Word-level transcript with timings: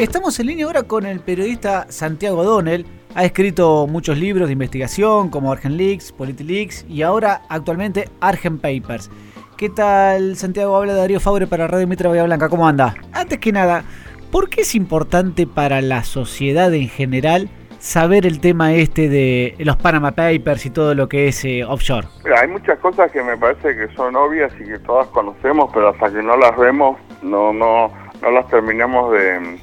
Estamos 0.00 0.40
en 0.40 0.46
línea 0.46 0.64
ahora 0.64 0.84
con 0.84 1.04
el 1.04 1.20
periodista 1.20 1.84
Santiago 1.90 2.42
Donnell. 2.42 2.86
Ha 3.14 3.26
escrito 3.26 3.86
muchos 3.86 4.16
libros 4.16 4.48
de 4.48 4.54
investigación 4.54 5.28
como 5.28 5.52
Argen 5.52 5.76
Leaks, 5.76 6.10
Politileaks 6.12 6.86
y 6.88 7.02
ahora 7.02 7.42
actualmente 7.50 8.08
Argen 8.18 8.58
Papers. 8.58 9.10
¿Qué 9.58 9.68
tal, 9.68 10.36
Santiago? 10.36 10.74
Habla 10.74 10.94
Darío 10.94 11.20
Fabre 11.20 11.46
para 11.46 11.66
Radio 11.66 11.86
Mitra 11.86 12.08
Bahía 12.08 12.24
Blanca. 12.24 12.48
¿Cómo 12.48 12.66
anda? 12.66 12.94
Antes 13.12 13.40
que 13.40 13.52
nada, 13.52 13.84
¿por 14.32 14.48
qué 14.48 14.62
es 14.62 14.74
importante 14.74 15.46
para 15.46 15.82
la 15.82 16.02
sociedad 16.02 16.72
en 16.72 16.88
general 16.88 17.50
saber 17.78 18.24
el 18.24 18.40
tema 18.40 18.72
este 18.72 19.10
de 19.10 19.54
los 19.58 19.76
Panama 19.76 20.12
Papers 20.12 20.64
y 20.64 20.70
todo 20.70 20.94
lo 20.94 21.10
que 21.10 21.28
es 21.28 21.44
eh, 21.44 21.62
offshore? 21.62 22.08
hay 22.34 22.48
muchas 22.48 22.78
cosas 22.78 23.12
que 23.12 23.22
me 23.22 23.36
parece 23.36 23.76
que 23.76 23.94
son 23.94 24.16
obvias 24.16 24.50
y 24.60 24.64
que 24.64 24.78
todas 24.78 25.08
conocemos, 25.08 25.70
pero 25.74 25.90
hasta 25.90 26.10
que 26.10 26.22
no 26.22 26.38
las 26.38 26.56
vemos 26.56 26.96
no 27.20 27.52
no 27.52 27.92
no 28.22 28.30
las 28.30 28.48
terminamos 28.48 29.12
de 29.12 29.60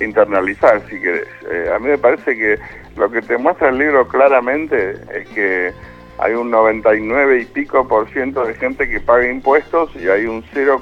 internalizar, 0.00 0.80
si 0.88 1.00
querés. 1.00 1.28
Eh, 1.50 1.70
a 1.74 1.78
mí 1.78 1.88
me 1.88 1.98
parece 1.98 2.36
que 2.36 2.58
lo 2.96 3.10
que 3.10 3.22
te 3.22 3.36
muestra 3.38 3.68
el 3.68 3.78
libro 3.78 4.06
claramente 4.08 4.92
es 5.12 5.28
que 5.28 5.72
hay 6.18 6.32
un 6.32 6.50
99 6.50 7.40
y 7.40 7.44
pico 7.44 7.86
por 7.86 8.08
ciento 8.10 8.44
de 8.44 8.54
gente 8.54 8.88
que 8.88 9.00
paga 9.00 9.28
impuestos 9.28 9.94
y 9.96 10.08
hay 10.08 10.26
un 10.26 10.42
0, 10.52 10.80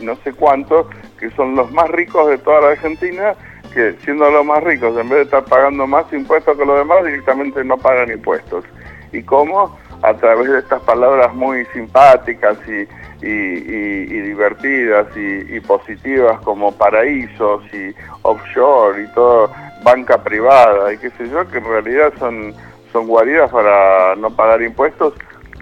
no 0.00 0.16
sé 0.16 0.32
cuánto 0.32 0.88
que 1.18 1.30
son 1.30 1.54
los 1.56 1.70
más 1.72 1.90
ricos 1.90 2.28
de 2.28 2.38
toda 2.38 2.60
la 2.60 2.68
Argentina 2.68 3.34
que 3.74 3.94
siendo 4.04 4.30
los 4.30 4.44
más 4.44 4.62
ricos 4.62 4.96
en 4.96 5.08
vez 5.08 5.18
de 5.18 5.22
estar 5.24 5.44
pagando 5.44 5.86
más 5.86 6.10
impuestos 6.12 6.56
que 6.56 6.64
los 6.64 6.78
demás 6.78 7.04
directamente 7.04 7.62
no 7.64 7.76
pagan 7.76 8.10
impuestos. 8.10 8.64
¿Y 9.12 9.22
cómo? 9.22 9.76
A 10.02 10.14
través 10.14 10.50
de 10.50 10.58
estas 10.60 10.82
palabras 10.82 11.34
muy 11.34 11.64
simpáticas 11.66 12.56
y, 12.68 12.86
y, 13.22 14.20
divertidas 14.20 15.06
y, 15.16 15.60
positivas 15.60 16.40
como 16.40 16.72
paraísos 16.72 17.62
y 17.72 17.94
offshore 18.22 19.02
y 19.02 19.06
todo, 19.14 19.50
banca 19.82 20.22
privada 20.22 20.92
y 20.92 20.98
qué 20.98 21.10
sé 21.10 21.28
yo, 21.28 21.48
que 21.48 21.58
en 21.58 21.64
realidad 21.64 22.12
son, 22.18 22.54
son 22.92 23.06
guaridas 23.06 23.50
para 23.50 24.14
no 24.16 24.30
pagar 24.30 24.62
impuestos 24.62 25.14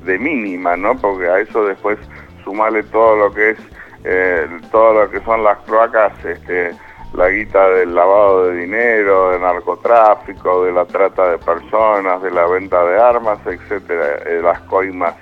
de 0.05 0.19
mínima, 0.19 0.77
¿no? 0.77 0.97
Porque 0.97 1.29
a 1.29 1.41
eso 1.41 1.65
después 1.65 1.99
sumarle 2.45 2.83
todo 2.85 3.17
lo 3.17 3.35
que 3.35 3.51
es, 3.51 3.59
eh, 4.05 4.47
todo 4.71 5.05
lo 5.05 5.11
que 5.11 5.21
son 5.21 5.43
las 5.43 5.59
cloacas, 5.61 6.13
este, 6.25 6.73
la 7.15 7.29
guita 7.29 7.69
del 7.71 7.95
lavado 7.95 8.49
de 8.49 8.61
dinero, 8.61 9.31
de 9.31 9.39
narcotráfico, 9.39 10.65
de 10.65 10.73
la 10.73 10.85
trata 10.85 11.31
de 11.31 11.39
personas, 11.39 12.23
de 12.23 12.31
la 12.31 12.47
venta 12.47 12.85
de 12.85 13.01
armas, 13.01 13.39
etcétera, 13.47 14.19
de 14.19 14.43
las 14.43 14.61
coimas 14.63 15.15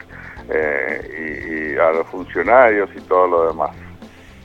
eh, 0.51 1.75
y, 1.75 1.79
a 1.79 1.91
los 1.91 2.07
funcionarios 2.07 2.91
y 2.97 3.01
todo 3.01 3.27
lo 3.27 3.49
demás. 3.49 3.71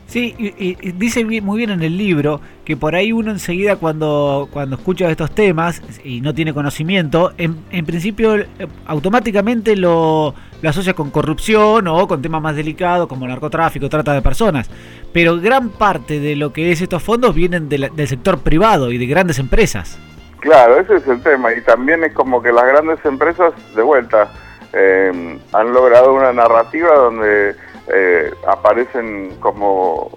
Sí, 0.07 0.33
y, 0.39 0.91
dice 0.93 1.23
muy 1.23 1.57
bien 1.59 1.69
en 1.69 1.83
el 1.83 1.95
libro 1.95 2.41
que 2.65 2.75
por 2.75 2.95
ahí 2.95 3.11
uno 3.11 3.29
enseguida 3.29 3.75
cuando, 3.75 4.49
cuando 4.51 4.75
escucha 4.75 5.07
estos 5.07 5.35
temas 5.35 5.83
y 6.03 6.21
no 6.21 6.33
tiene 6.33 6.51
conocimiento, 6.51 7.31
en, 7.37 7.63
en 7.69 7.85
principio 7.85 8.35
eh, 8.35 8.47
automáticamente 8.87 9.75
lo, 9.75 10.33
lo, 10.63 10.69
asocia 10.69 10.95
con 10.95 11.11
corrupción 11.11 11.87
o 11.87 12.07
con 12.07 12.23
temas 12.23 12.41
más 12.41 12.55
delicados 12.55 13.07
como 13.07 13.27
narcotráfico, 13.27 13.87
trata 13.87 14.13
de 14.13 14.23
personas. 14.23 14.67
Pero 15.13 15.39
gran 15.39 15.69
parte 15.69 16.19
de 16.19 16.35
lo 16.35 16.53
que 16.53 16.71
es 16.71 16.81
estos 16.81 17.03
fondos 17.03 17.35
vienen 17.35 17.69
del 17.69 18.07
sector 18.07 18.39
privado 18.39 18.91
y 18.91 18.97
de 18.97 19.05
grandes 19.05 19.37
empresas. 19.37 19.99
Claro, 20.39 20.79
ese 20.79 20.95
es 20.95 21.07
el 21.07 21.21
tema. 21.21 21.53
Y 21.53 21.61
también 21.61 22.03
es 22.03 22.13
como 22.13 22.41
que 22.41 22.51
las 22.51 22.65
grandes 22.65 23.03
empresas, 23.05 23.53
de 23.75 23.81
vuelta, 23.81 24.31
eh, 24.73 25.39
han 25.53 25.73
logrado 25.73 26.13
una 26.13 26.31
narrativa 26.31 26.93
donde 26.95 27.55
eh, 27.87 28.31
aparecen 28.47 29.35
como 29.39 30.11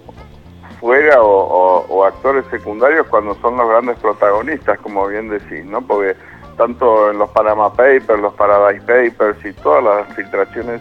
fuera 0.79 1.23
o, 1.23 2.05
actores 2.05 2.45
secundarios 2.51 3.07
cuando 3.07 3.35
son 3.37 3.57
los 3.57 3.69
grandes 3.69 3.97
protagonistas, 4.01 4.79
como 4.81 5.07
bien 5.07 5.29
decís, 5.29 5.65
¿no? 5.65 5.81
Porque 5.81 6.17
tanto 6.57 7.11
en 7.11 7.19
los 7.19 7.31
Panama 7.31 7.73
Papers, 7.73 8.21
los 8.21 8.35
Paradise 8.35 8.85
Papers 8.85 9.45
y 9.45 9.53
todas 9.63 9.85
las 9.85 10.17
filtraciones 10.17 10.81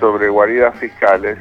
sobre 0.00 0.28
guaridas 0.28 0.76
fiscales, 0.78 1.38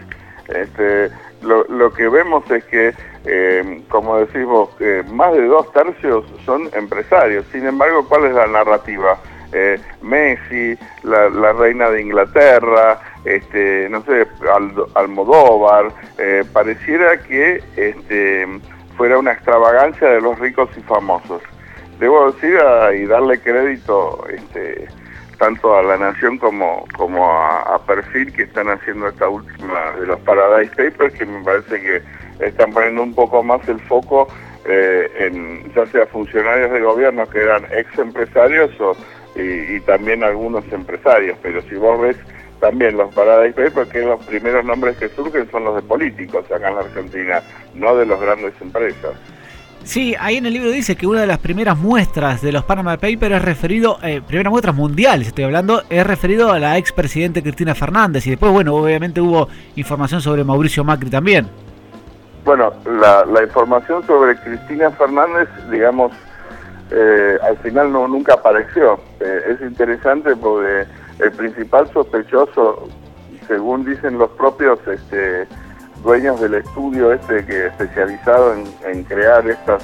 este, 0.47 1.09
lo, 1.41 1.91
que 1.93 2.07
vemos 2.07 2.49
es 2.51 2.63
que, 2.65 2.93
eh, 3.25 3.83
como 3.89 4.19
decimos, 4.19 4.69
más 5.11 5.33
de 5.33 5.47
dos 5.47 5.71
tercios 5.73 6.23
son 6.45 6.69
empresarios. 6.73 7.45
Sin 7.51 7.65
embargo, 7.65 8.05
¿cuál 8.07 8.25
es 8.25 8.33
la 8.35 8.47
narrativa? 8.47 9.17
Eh, 9.53 9.79
Messi, 10.01 10.77
la, 11.03 11.53
reina 11.53 11.89
de 11.89 12.01
Inglaterra, 12.01 12.99
este, 13.23 13.87
no 13.89 14.03
sé, 14.03 14.27
Almodóvar, 14.95 15.91
eh, 16.17 16.43
pareciera 16.51 17.17
que 17.23 17.63
este, 17.77 18.47
fuera 18.97 19.17
una 19.17 19.31
extravagancia 19.31 20.09
de 20.09 20.21
los 20.21 20.37
ricos 20.39 20.69
y 20.77 20.81
famosos. 20.81 21.41
Debo 21.99 22.31
decir 22.31 22.59
y 22.95 23.05
darle 23.05 23.39
crédito 23.39 24.23
este, 24.29 24.87
tanto 25.37 25.75
a 25.77 25.83
la 25.83 25.97
Nación 25.97 26.37
como, 26.37 26.85
como 26.95 27.31
a, 27.31 27.79
Perfil 27.85 28.33
que 28.33 28.43
están 28.43 28.69
haciendo 28.69 29.07
esta 29.07 29.29
última 29.29 29.91
de 29.99 30.07
los 30.07 30.19
Paradise 30.21 30.71
Papers, 30.75 31.13
que 31.13 31.25
me 31.25 31.43
parece 31.43 31.81
que 31.81 32.01
están 32.45 32.73
poniendo 32.73 33.01
un 33.03 33.15
poco 33.15 33.41
más 33.43 33.67
el 33.69 33.79
foco 33.81 34.27
eh, 34.65 35.09
en 35.19 35.73
ya 35.73 35.85
sea 35.85 36.05
funcionarios 36.07 36.71
de 36.71 36.81
gobierno 36.81 37.25
que 37.29 37.39
eran 37.39 37.63
ex 37.71 37.97
empresarios 37.97 38.69
o 38.81 38.97
y, 39.37 39.79
también 39.81 40.23
algunos 40.23 40.65
empresarios, 40.71 41.37
pero 41.41 41.61
si 41.63 41.75
vos 41.75 42.01
ves 42.01 42.17
también 42.59 42.97
los 42.97 43.13
Paradise 43.13 43.53
Papers, 43.53 43.89
que 43.89 44.01
los 44.01 44.23
primeros 44.25 44.65
nombres 44.65 44.97
que 44.97 45.09
surgen 45.09 45.49
son 45.51 45.65
los 45.65 45.75
de 45.75 45.81
políticos 45.83 46.45
acá 46.51 46.69
en 46.69 46.75
la 46.75 46.81
Argentina, 46.81 47.41
no 47.75 47.95
de 47.95 48.05
los 48.05 48.19
grandes 48.19 48.53
empresas. 48.59 49.13
Sí, 49.83 50.15
ahí 50.19 50.35
en 50.37 50.45
el 50.45 50.53
libro 50.53 50.69
dice 50.69 50.97
que 50.97 51.07
una 51.07 51.21
de 51.21 51.27
las 51.27 51.37
primeras 51.37 51.77
muestras 51.77 52.41
de 52.41 52.51
los 52.51 52.65
Panama 52.65 52.97
Papers 52.97 53.35
es 53.35 53.41
referido, 53.41 53.99
eh, 54.03 54.21
primeras 54.25 54.51
muestras 54.51 54.75
mundiales 54.75 55.27
estoy 55.27 55.45
hablando, 55.45 55.83
es 55.89 56.05
referido 56.05 56.51
a 56.51 56.59
la 56.59 56.77
expresidente 56.77 57.41
Cristina 57.41 57.73
Fernández 57.73 58.27
y 58.27 58.31
después, 58.31 58.51
bueno, 58.51 58.75
obviamente 58.75 59.21
hubo 59.21 59.47
información 59.77 60.19
sobre 60.19 60.43
Mauricio 60.43 60.83
Macri 60.83 61.09
también. 61.09 61.47
Bueno, 62.43 62.73
la, 62.85 63.23
la 63.25 63.43
información 63.43 64.05
sobre 64.05 64.35
Cristina 64.37 64.91
Fernández, 64.91 65.47
digamos, 65.71 66.11
eh, 66.91 67.37
al 67.41 67.57
final 67.57 67.91
no 67.91 68.07
nunca 68.07 68.35
apareció. 68.35 68.99
Eh, 69.19 69.41
es 69.51 69.61
interesante 69.61 70.35
porque 70.35 70.85
el 71.19 71.31
principal 71.31 71.91
sospechoso, 71.91 72.87
según 73.47 73.85
dicen 73.85 74.17
los 74.17 74.29
propios 74.31 74.79
este, 74.87 75.47
dueños 76.03 76.39
del 76.39 76.55
estudio 76.55 77.11
este 77.11 77.45
que 77.45 77.67
especializado 77.67 78.55
en, 78.85 79.03
crear 79.03 79.47
estas 79.49 79.83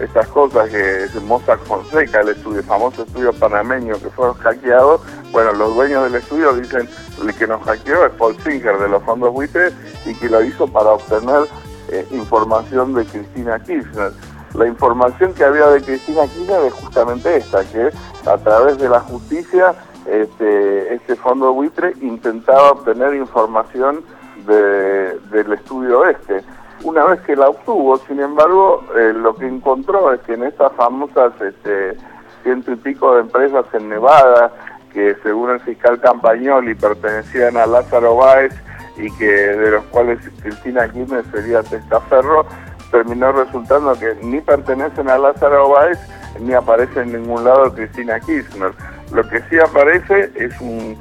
estas 0.00 0.26
cosas 0.26 0.68
que 0.70 1.04
es 1.04 1.14
Mossack 1.22 1.60
Fonseca, 1.60 2.20
el 2.20 2.30
estudio, 2.30 2.64
famoso 2.64 3.04
estudio 3.04 3.32
panameño 3.32 3.94
que 3.94 4.10
fueron 4.10 4.34
hackeados, 4.38 5.00
bueno, 5.30 5.52
los 5.52 5.72
dueños 5.76 6.02
del 6.02 6.16
estudio 6.16 6.52
dicen 6.52 6.88
el 7.22 7.32
que 7.32 7.46
nos 7.46 7.62
hackeó 7.62 8.04
es 8.04 8.12
Paul 8.14 8.36
Singer 8.42 8.76
de 8.78 8.88
los 8.88 9.00
fondos 9.04 9.32
buitres 9.32 9.72
y 10.04 10.12
que 10.16 10.28
lo 10.28 10.42
hizo 10.42 10.66
para 10.66 10.90
obtener 10.90 11.44
eh, 11.92 12.04
información 12.10 12.92
de 12.94 13.04
Cristina 13.04 13.60
Kirchner 13.60 14.10
la 14.54 14.66
información 14.66 15.34
que 15.34 15.44
había 15.44 15.66
de 15.68 15.82
Cristina 15.82 16.22
Kirchner 16.22 16.64
es 16.66 16.72
justamente 16.74 17.36
esta, 17.36 17.64
que 17.64 17.90
a 18.26 18.38
través 18.38 18.78
de 18.78 18.88
la 18.88 19.00
justicia 19.00 19.74
este, 20.06 21.16
fondo 21.16 21.52
buitre 21.52 21.94
intentaba 22.00 22.72
obtener 22.72 23.14
información 23.14 24.04
del 24.46 25.52
estudio 25.52 26.06
este. 26.06 26.42
Una 26.82 27.04
vez 27.04 27.20
que 27.22 27.34
la 27.34 27.48
obtuvo, 27.48 27.96
sin 27.98 28.20
embargo, 28.20 28.84
eh, 28.94 29.12
lo 29.14 29.34
que 29.34 29.46
encontró 29.46 30.12
es 30.12 30.20
que 30.22 30.34
en 30.34 30.44
estas 30.44 30.72
famosas 30.72 31.32
este, 31.40 31.96
ciento 32.42 32.72
y 32.72 32.76
pico 32.76 33.14
de 33.14 33.22
empresas 33.22 33.64
en 33.72 33.88
Nevada, 33.88 34.52
que 34.92 35.16
según 35.22 35.50
el 35.50 35.60
fiscal 35.60 35.98
Campagnoli 36.00 36.74
pertenecían 36.74 37.56
a 37.56 37.66
Lázaro 37.66 38.16
Báez 38.16 38.52
y 38.96 39.10
que 39.12 39.24
de 39.24 39.70
los 39.70 39.84
cuales 39.86 40.18
Cristina 40.42 40.88
Kirchner 40.88 41.24
sería 41.32 41.62
testaferro, 41.62 42.44
terminó 42.94 43.32
resultando 43.32 43.92
que 43.98 44.14
ni 44.22 44.40
pertenecen 44.40 45.10
a 45.10 45.18
Lázaro 45.18 45.68
Báez 45.70 45.98
ni 46.38 46.54
aparece 46.54 47.00
en 47.00 47.12
ningún 47.12 47.42
lado 47.42 47.74
Cristina 47.74 48.20
Kirchner. 48.20 48.70
Lo 49.12 49.28
que 49.28 49.42
sí 49.50 49.58
aparece 49.58 50.30
es 50.36 50.54
un, 50.60 50.96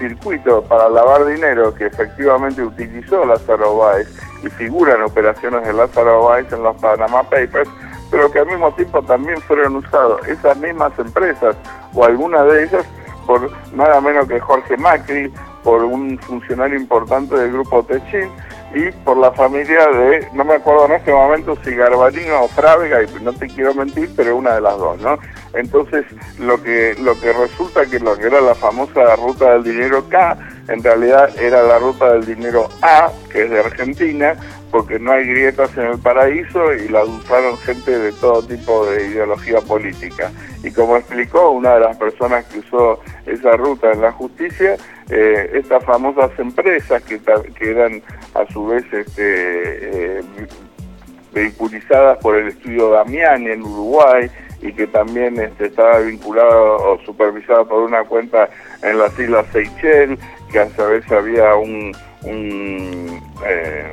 circuito 0.00 0.64
para 0.64 0.88
lavar 0.88 1.24
dinero 1.24 1.72
que 1.72 1.86
efectivamente 1.86 2.60
utilizó 2.60 3.24
Lázaro 3.24 3.76
Báez 3.76 4.08
y 4.42 4.48
figuran 4.48 5.00
operaciones 5.02 5.64
de 5.64 5.72
Lázaro 5.72 6.24
Báez 6.24 6.52
en 6.52 6.64
los 6.64 6.74
Panama 6.78 7.22
Papers, 7.22 7.70
pero 8.10 8.28
que 8.32 8.40
al 8.40 8.46
mismo 8.46 8.74
tiempo 8.74 9.00
también 9.02 9.40
fueron 9.42 9.76
usados 9.76 10.26
esas 10.26 10.56
mismas 10.56 10.92
empresas 10.98 11.54
o 11.94 12.04
algunas 12.04 12.44
de 12.46 12.64
ellas 12.64 12.84
por 13.24 13.48
nada 13.72 14.00
menos 14.00 14.26
que 14.26 14.40
Jorge 14.40 14.76
Macri, 14.76 15.32
por 15.62 15.84
un 15.84 16.18
funcionario 16.18 16.78
importante 16.78 17.34
del 17.36 17.52
grupo 17.52 17.82
Techin 17.84 18.30
y 18.74 18.90
por 19.04 19.16
la 19.18 19.32
familia 19.32 19.86
de, 19.86 20.28
no 20.32 20.44
me 20.44 20.54
acuerdo 20.54 20.86
en 20.86 20.92
este 20.92 21.12
momento 21.12 21.56
si 21.62 21.74
Garbarino 21.74 22.44
o 22.44 22.48
Frávega, 22.48 23.02
y 23.02 23.06
no 23.22 23.32
te 23.32 23.46
quiero 23.46 23.74
mentir, 23.74 24.10
pero 24.16 24.36
una 24.36 24.54
de 24.54 24.60
las 24.62 24.78
dos, 24.78 25.00
¿no? 25.00 25.18
Entonces, 25.54 26.06
lo 26.38 26.62
que, 26.62 26.94
lo 27.02 27.18
que 27.20 27.32
resulta 27.32 27.84
que 27.84 28.00
lo 28.00 28.16
que 28.16 28.26
era 28.26 28.40
la 28.40 28.54
famosa 28.54 29.14
ruta 29.16 29.52
del 29.52 29.64
dinero 29.64 30.08
K 30.08 30.38
en 30.68 30.82
realidad 30.82 31.38
era 31.38 31.62
la 31.62 31.78
ruta 31.78 32.12
del 32.14 32.24
dinero 32.24 32.68
A, 32.80 33.10
que 33.30 33.44
es 33.44 33.50
de 33.50 33.60
Argentina, 33.60 34.36
porque 34.70 34.98
no 34.98 35.12
hay 35.12 35.26
grietas 35.26 35.76
en 35.76 35.84
el 35.84 35.98
paraíso 35.98 36.72
y 36.72 36.88
la 36.88 37.04
usaron 37.04 37.58
gente 37.58 37.98
de 37.98 38.12
todo 38.12 38.42
tipo 38.42 38.86
de 38.86 39.06
ideología 39.08 39.60
política. 39.60 40.30
Y 40.64 40.70
como 40.70 40.96
explicó 40.96 41.50
una 41.50 41.74
de 41.74 41.80
las 41.80 41.96
personas 41.98 42.46
que 42.46 42.60
usó 42.60 43.00
esa 43.26 43.52
ruta 43.52 43.92
en 43.92 44.00
la 44.00 44.12
justicia, 44.12 44.76
eh, 45.14 45.50
estas 45.58 45.84
famosas 45.84 46.30
empresas 46.38 47.02
que, 47.02 47.20
eran 47.60 48.02
a 48.34 48.50
su 48.50 48.66
vez 48.66 48.84
este, 48.92 50.18
eh, 50.18 50.22
vehiculizadas 51.32 52.16
por 52.18 52.36
el 52.36 52.48
estudio 52.48 52.90
Damiani 52.90 53.50
en 53.50 53.62
Uruguay 53.62 54.30
y 54.62 54.72
que 54.72 54.86
también 54.86 55.38
este, 55.38 55.66
estaba 55.66 55.98
vinculado 55.98 56.76
o 56.76 56.98
supervisado 57.04 57.68
por 57.68 57.82
una 57.82 58.04
cuenta 58.04 58.48
en 58.82 58.98
las 58.98 59.18
Islas 59.18 59.46
Seychelles, 59.52 60.18
que 60.50 60.60
a 60.60 60.70
su 60.70 60.82
vez 60.82 61.10
había 61.12 61.56
un, 61.56 61.92
eh, 63.44 63.90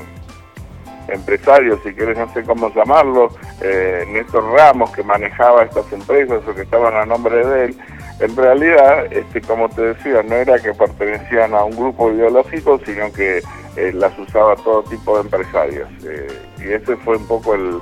empresario, 1.09 1.79
si 1.83 1.91
quieres 1.93 2.17
no 2.17 2.31
sé 2.33 2.43
cómo 2.43 2.73
llamarlo, 2.73 3.29
eh, 3.61 4.05
Néstor 4.09 4.43
Ramos, 4.53 4.91
que 4.91 5.03
manejaba 5.03 5.63
estas 5.63 5.91
empresas 5.91 6.41
o 6.47 6.55
que 6.55 6.61
estaban 6.61 6.95
a 6.95 7.05
nombre 7.05 7.45
de 7.45 7.65
él, 7.65 7.77
en 8.19 8.35
realidad, 8.35 9.05
este, 9.11 9.41
como 9.41 9.69
te 9.69 9.81
decía, 9.93 10.21
no 10.23 10.35
era 10.35 10.59
que 10.59 10.73
pertenecían 10.73 11.53
a 11.53 11.63
un 11.63 11.75
grupo 11.75 12.11
ideológico, 12.11 12.79
sino 12.85 13.11
que 13.13 13.37
eh, 13.77 13.91
las 13.93 14.17
usaba 14.19 14.55
todo 14.57 14.83
tipo 14.83 15.15
de 15.15 15.23
empresarios. 15.23 15.87
Eh, 16.03 16.27
y 16.59 16.73
ese 16.73 16.97
fue 16.97 17.17
un 17.17 17.27
poco 17.27 17.55
el, 17.55 17.79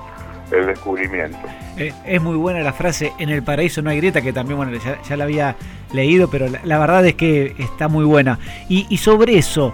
descubrimiento. 0.49 1.39
Eh, 1.75 1.91
es 2.05 2.21
muy 2.21 2.37
buena 2.37 2.61
la 2.61 2.71
frase, 2.71 3.11
en 3.19 3.29
el 3.29 3.43
paraíso 3.43 3.81
no 3.81 3.89
hay 3.89 3.97
grieta, 3.97 4.21
que 4.21 4.31
también 4.31 4.57
bueno, 4.57 4.71
ya, 4.77 5.17
la 5.17 5.25
había 5.25 5.57
leído, 5.91 6.29
pero 6.29 6.47
la, 6.63 6.79
verdad 6.79 7.05
es 7.05 7.15
que 7.15 7.53
está 7.57 7.89
muy 7.89 8.05
buena. 8.05 8.39
Y, 8.69 8.95
sobre 8.97 9.37
eso, 9.37 9.73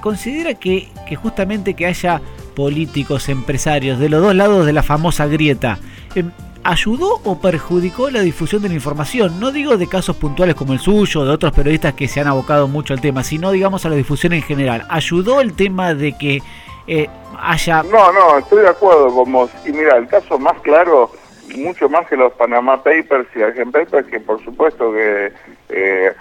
¿considera 0.00 0.54
que, 0.54 0.88
que 1.08 1.16
justamente 1.16 1.74
que 1.74 1.86
haya 1.86 2.20
políticos, 2.54 3.28
empresarios 3.28 3.98
de 3.98 4.08
los 4.08 4.22
dos 4.22 4.36
lados 4.36 4.66
de 4.66 4.72
la 4.72 4.84
famosa 4.84 5.26
grieta, 5.26 5.78
¿Ayudó 6.64 7.20
o 7.24 7.40
perjudicó 7.40 8.08
la 8.08 8.20
difusión 8.20 8.62
de 8.62 8.68
la 8.68 8.74
información? 8.74 9.40
No 9.40 9.50
digo 9.50 9.76
de 9.76 9.88
casos 9.88 10.16
puntuales 10.16 10.54
como 10.54 10.72
el 10.72 10.78
suyo, 10.78 11.24
de 11.24 11.32
otros 11.32 11.52
periodistas 11.52 11.94
que 11.94 12.06
se 12.06 12.20
han 12.20 12.28
abocado 12.28 12.68
mucho 12.68 12.94
al 12.94 13.00
tema, 13.00 13.24
sino 13.24 13.50
digamos 13.50 13.84
a 13.84 13.88
la 13.88 13.96
difusión 13.96 14.32
en 14.32 14.42
general. 14.42 14.86
¿Ayudó 14.88 15.40
el 15.40 15.54
tema 15.54 15.92
de 15.94 16.16
que 16.16 16.40
eh, 16.86 17.08
haya... 17.40 17.82
No, 17.82 18.12
no, 18.12 18.38
estoy 18.38 18.62
de 18.62 18.68
acuerdo 18.68 19.12
con 19.12 19.32
vos. 19.32 19.50
Y 19.66 19.72
mira, 19.72 19.96
el 19.96 20.06
caso 20.06 20.38
más 20.38 20.60
claro, 20.60 21.10
mucho 21.56 21.88
más 21.88 22.06
que 22.06 22.16
los 22.16 22.32
Panama 22.34 22.76
Papers 22.76 23.28
y 23.34 23.42
Argent 23.42 23.72
Papers, 23.72 24.06
que 24.06 24.20
por 24.20 24.42
supuesto 24.44 24.92
que 24.92 25.32
eh, 25.68 26.12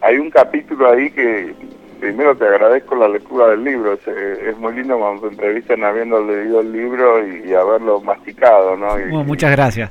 hay 0.00 0.16
un 0.16 0.30
capítulo 0.30 0.90
ahí 0.90 1.10
que 1.10 1.54
primero 2.00 2.36
te 2.36 2.46
agradezco 2.46 2.94
la 2.94 3.08
lectura 3.08 3.48
del 3.48 3.64
libro, 3.64 3.94
es, 3.94 4.58
muy 4.58 4.74
lindo 4.74 4.98
cuando 4.98 5.22
te 5.22 5.34
entrevistan 5.34 5.84
habiendo 5.84 6.22
leído 6.24 6.60
el 6.60 6.72
libro 6.72 7.26
y, 7.26 7.54
haberlo 7.54 8.00
masticado, 8.00 8.76
¿no? 8.76 8.96
muchas 9.24 9.50
gracias. 9.52 9.90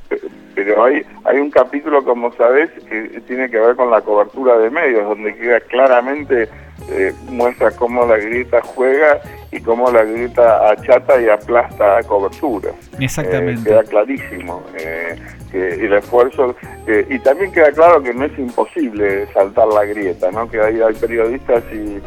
Pero 0.55 0.85
hay, 0.85 1.03
hay 1.25 1.37
un 1.37 1.51
capítulo, 1.51 2.03
como 2.03 2.31
sabes, 2.33 2.71
que 2.89 3.21
tiene 3.27 3.49
que 3.49 3.59
ver 3.59 3.75
con 3.75 3.91
la 3.91 4.01
cobertura 4.01 4.57
de 4.57 4.69
medios, 4.71 5.07
donde 5.07 5.35
queda 5.35 5.59
claramente, 5.59 6.49
eh, 6.89 7.13
muestra 7.29 7.71
cómo 7.71 8.05
la 8.05 8.17
grieta 8.17 8.61
juega 8.61 9.19
y 9.51 9.59
cómo 9.61 9.89
la 9.91 10.03
grieta 10.03 10.69
achata 10.69 11.21
y 11.21 11.29
aplasta 11.29 12.01
coberturas. 12.03 12.73
Exactamente. 12.99 13.61
Eh, 13.61 13.63
queda 13.63 13.83
clarísimo. 13.83 14.63
Eh, 14.77 15.15
que 15.51 15.85
el 15.85 15.93
esfuerzo, 15.93 16.55
y 17.09 17.19
también 17.19 17.51
queda 17.51 17.71
claro 17.71 18.01
que 18.01 18.13
no 18.13 18.25
es 18.25 18.37
imposible 18.37 19.27
saltar 19.33 19.67
la 19.67 19.85
grieta, 19.85 20.31
¿no? 20.31 20.49
que 20.49 20.59
hay, 20.59 20.81
hay 20.81 20.93
periodistas 20.93 21.63
y, 21.71 22.01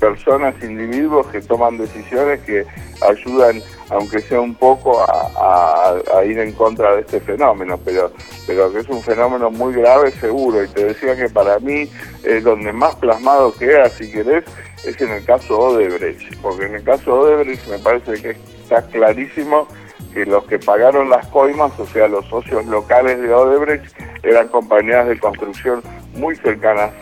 personas, 0.00 0.54
individuos 0.62 1.26
que 1.28 1.40
toman 1.40 1.78
decisiones 1.78 2.40
que 2.40 2.66
ayudan, 3.08 3.62
aunque 3.88 4.20
sea 4.20 4.40
un 4.40 4.54
poco, 4.54 5.02
a, 5.08 6.24
ir 6.24 6.38
en 6.38 6.52
contra 6.52 6.94
de 6.96 7.00
este 7.02 7.20
fenómeno, 7.20 7.78
pero, 7.82 8.10
pero 8.46 8.72
que 8.72 8.80
es 8.80 8.88
un 8.88 9.02
fenómeno 9.02 9.50
muy 9.50 9.74
grave 9.74 10.10
seguro, 10.12 10.62
y 10.62 10.68
te 10.68 10.86
decía 10.86 11.16
que 11.16 11.28
para 11.28 11.58
mí 11.60 11.88
es 12.24 12.44
donde 12.44 12.72
más 12.72 12.96
plasmado 12.96 13.54
queda, 13.54 13.88
si 13.88 14.10
querés, 14.10 14.44
es 14.84 15.00
en 15.00 15.10
el 15.10 15.24
caso 15.24 15.58
Odebrecht, 15.58 16.36
porque 16.40 16.66
en 16.66 16.76
el 16.76 16.84
caso 16.84 17.20
Odebrecht 17.20 17.66
me 17.68 17.78
parece 17.78 18.20
que 18.20 18.30
está 18.62 18.82
clarísimo 18.82 19.66
que 20.12 20.24
los 20.24 20.44
que 20.44 20.58
pagaron 20.58 21.10
las 21.10 21.26
coimas, 21.28 21.78
o 21.78 21.86
sea, 21.86 22.08
los 22.08 22.24
socios 22.26 22.64
locales 22.66 23.20
de 23.20 23.32
Odebrecht, 23.32 23.94
eran 24.22 24.48
compañías 24.48 25.06
de 25.06 25.18
construcción 25.18 25.82
muy 26.14 26.34
cercanas 26.36 26.92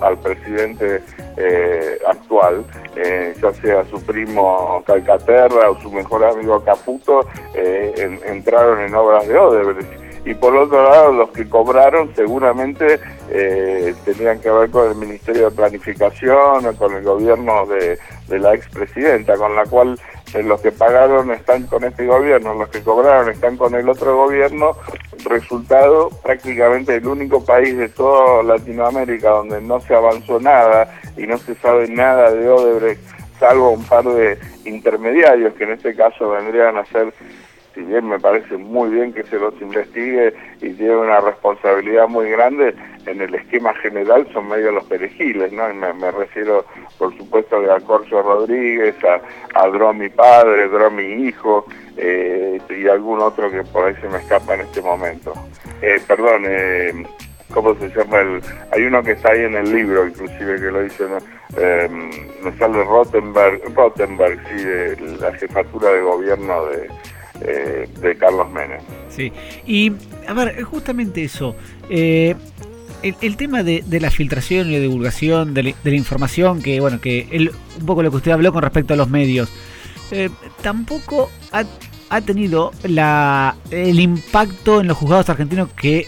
al 0.00 0.18
presidente 0.18 1.00
eh, 1.36 1.98
actual, 2.06 2.64
eh, 2.96 3.34
ya 3.40 3.52
sea 3.54 3.84
su 3.84 4.00
primo 4.04 4.82
Calcaterra 4.86 5.70
o 5.70 5.80
su 5.80 5.90
mejor 5.90 6.24
amigo 6.24 6.62
Caputo, 6.64 7.26
eh, 7.54 8.18
entraron 8.26 8.80
en 8.80 8.94
obras 8.94 9.26
de 9.28 9.36
Odebrecht 9.36 10.03
y 10.24 10.34
por 10.34 10.56
otro 10.56 10.82
lado 10.82 11.12
los 11.12 11.30
que 11.30 11.48
cobraron 11.48 12.14
seguramente 12.14 12.98
eh, 13.30 13.94
tenían 14.04 14.40
que 14.40 14.50
ver 14.50 14.70
con 14.70 14.88
el 14.88 14.96
Ministerio 14.96 15.50
de 15.50 15.56
Planificación 15.56 16.66
o 16.66 16.74
con 16.76 16.94
el 16.94 17.04
gobierno 17.04 17.66
de, 17.66 17.98
la 18.38 18.54
expresidenta, 18.54 19.36
con 19.36 19.54
la 19.54 19.64
cual 19.66 19.98
eh, 20.32 20.42
los 20.42 20.60
que 20.60 20.72
pagaron 20.72 21.30
están 21.30 21.66
con 21.66 21.84
este 21.84 22.06
gobierno, 22.06 22.54
los 22.54 22.68
que 22.70 22.82
cobraron 22.82 23.30
están 23.30 23.56
con 23.56 23.74
el 23.74 23.88
otro 23.88 24.16
gobierno, 24.16 24.76
resultado 25.24 26.10
prácticamente 26.22 26.96
el 26.96 27.06
único 27.06 27.44
país 27.44 27.76
de 27.76 27.88
toda 27.90 28.42
Latinoamérica 28.42 29.30
donde 29.30 29.60
no 29.60 29.80
se 29.80 29.94
avanzó 29.94 30.40
nada 30.40 31.00
y 31.16 31.26
no 31.26 31.36
se 31.38 31.54
sabe 31.56 31.86
nada 31.88 32.30
de 32.30 32.48
Odebrecht, 32.48 33.00
salvo 33.38 33.70
un 33.70 33.84
par 33.84 34.04
de 34.04 34.38
intermediarios 34.64 35.54
que 35.54 35.64
en 35.64 35.72
este 35.72 35.94
caso 35.94 36.30
vendrían 36.30 36.78
a 36.78 36.84
ser 36.86 37.12
si 37.74 37.82
bien 37.82 38.08
me 38.08 38.18
parece 38.18 38.56
muy 38.56 38.90
bien 38.90 39.12
que 39.12 39.24
se 39.24 39.38
los 39.38 39.54
investigue 39.60 40.32
y 40.60 40.70
tiene 40.70 40.96
una 40.96 41.20
responsabilidad 41.20 42.08
muy 42.08 42.30
grande, 42.30 42.74
en 43.06 43.20
el 43.20 43.34
esquema 43.34 43.74
general 43.74 44.26
son 44.32 44.48
medio 44.48 44.70
los 44.72 44.84
perejiles, 44.84 45.52
¿no? 45.52 45.72
me, 45.74 46.10
refiero, 46.10 46.64
por 46.98 47.16
supuesto, 47.16 47.56
a 47.56 47.80
Corso 47.80 48.22
Rodríguez, 48.22 48.94
a, 49.04 49.20
a 49.60 49.68
Dromi 49.68 50.08
padre, 50.08 50.68
Dromi 50.68 51.26
hijo, 51.26 51.66
eh, 51.96 52.60
y 52.70 52.88
algún 52.88 53.20
otro 53.20 53.50
que 53.50 53.62
por 53.64 53.86
ahí 53.86 53.94
se 54.00 54.08
me 54.08 54.18
escapa 54.18 54.54
en 54.54 54.60
este 54.62 54.80
momento. 54.80 55.32
Eh, 55.82 56.00
perdón, 56.06 56.44
eh, 56.46 56.92
¿cómo 57.52 57.74
se 57.74 57.88
llama? 57.88 58.20
El, 58.20 58.40
hay 58.72 58.82
uno 58.84 59.02
que 59.02 59.12
está 59.12 59.32
ahí 59.32 59.44
en 59.44 59.56
el 59.56 59.72
libro, 59.72 60.06
inclusive, 60.06 60.56
que 60.56 60.70
lo 60.70 60.82
dice, 60.82 61.04
¿no? 61.08 61.18
eh, 61.56 61.88
me 62.42 62.56
sale 62.58 62.84
Rottenberg, 62.84 63.60
Rottenberg, 63.74 64.38
sí, 64.48 64.64
de 64.64 64.96
la 65.20 65.32
jefatura 65.34 65.90
de 65.92 66.00
gobierno 66.00 66.66
de 66.66 66.88
eh, 67.40 67.88
de 68.00 68.16
Carlos 68.16 68.50
Menem. 68.50 68.80
Sí, 69.08 69.32
y 69.66 69.92
a 70.26 70.32
ver, 70.34 70.62
justamente 70.62 71.24
eso. 71.24 71.56
Eh, 71.90 72.36
el, 73.02 73.36
tema 73.36 73.62
de, 73.62 73.82
la 74.00 74.10
filtración 74.10 74.70
y 74.70 74.74
la 74.74 74.78
divulgación 74.78 75.52
de 75.52 75.74
la, 75.82 75.94
información, 75.94 76.62
que 76.62 76.80
bueno, 76.80 77.00
que 77.00 77.50
un 77.78 77.86
poco 77.86 78.02
lo 78.02 78.10
que 78.10 78.16
usted 78.18 78.30
habló 78.30 78.52
con 78.52 78.62
respecto 78.62 78.94
a 78.94 78.96
los 78.96 79.10
medios, 79.10 79.52
eh, 80.10 80.30
tampoco 80.62 81.30
ha, 81.52 82.20
tenido 82.20 82.70
la, 82.84 83.56
el 83.70 83.98
impacto 83.98 84.80
en 84.80 84.86
los 84.86 84.96
juzgados 84.96 85.28
argentinos 85.28 85.68
que, 85.72 86.06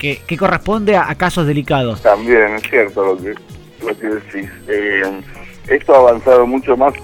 que, 0.00 0.36
corresponde 0.36 0.96
a, 0.96 1.14
casos 1.14 1.46
delicados. 1.46 2.02
También 2.02 2.54
es 2.54 2.62
cierto 2.62 3.04
lo 3.04 3.18
que, 3.18 3.34
lo 3.84 3.98
que 3.98 4.06
decís. 4.06 4.50
esto 5.68 5.94
ha 5.94 5.98
avanzado 5.98 6.46
mucho 6.46 6.76
más 6.76 6.94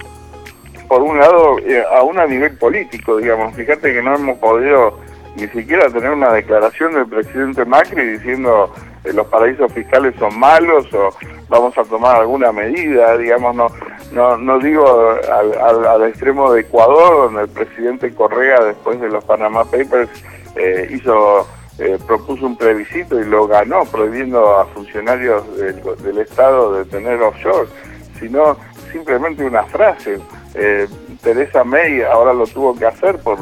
por 0.88 1.02
un 1.02 1.18
lado, 1.18 1.58
eh, 1.58 1.84
aún 1.94 2.18
a 2.18 2.26
nivel 2.26 2.56
político, 2.56 3.18
digamos. 3.18 3.54
Fíjate 3.54 3.92
que 3.92 4.02
no 4.02 4.16
hemos 4.16 4.38
podido 4.38 4.98
ni 5.36 5.46
siquiera 5.48 5.88
tener 5.88 6.10
una 6.10 6.32
declaración 6.32 6.94
del 6.94 7.06
presidente 7.06 7.64
Macri 7.64 8.04
diciendo 8.04 8.72
que 9.04 9.12
los 9.12 9.26
paraísos 9.28 9.72
fiscales 9.72 10.14
son 10.18 10.36
malos 10.38 10.92
o 10.92 11.10
vamos 11.48 11.76
a 11.78 11.84
tomar 11.84 12.16
alguna 12.16 12.50
medida, 12.50 13.16
digamos, 13.16 13.54
no 13.54 13.68
no, 14.12 14.36
no 14.38 14.58
digo 14.58 15.16
al, 15.30 16.02
extremo 16.08 16.52
de 16.52 16.62
Ecuador, 16.62 17.30
donde 17.30 17.42
el 17.42 17.48
presidente 17.48 18.14
Correa, 18.14 18.62
después 18.64 19.00
de 19.00 19.08
los 19.08 19.24
Panama 19.24 19.64
Papers, 19.64 20.08
eh, 20.56 20.88
hizo 20.90 21.46
eh, 21.78 21.98
propuso 22.06 22.46
un 22.46 22.56
plebiscito 22.56 23.20
y 23.20 23.24
lo 23.24 23.46
ganó, 23.46 23.84
prohibiendo 23.84 24.58
a 24.58 24.66
funcionarios 24.66 25.56
del, 25.56 25.80
del 26.02 26.18
Estado 26.18 26.72
de 26.72 26.84
tener 26.86 27.20
offshore, 27.20 27.68
sino 28.18 28.56
simplemente 28.90 29.44
una 29.44 29.64
frase 29.64 30.18
eh, 30.54 30.88
Teresa 31.22 31.64
May 31.64 32.02
ahora 32.02 32.32
lo 32.32 32.46
tuvo 32.46 32.76
que 32.76 32.86
hacer 32.86 33.18
por, 33.18 33.38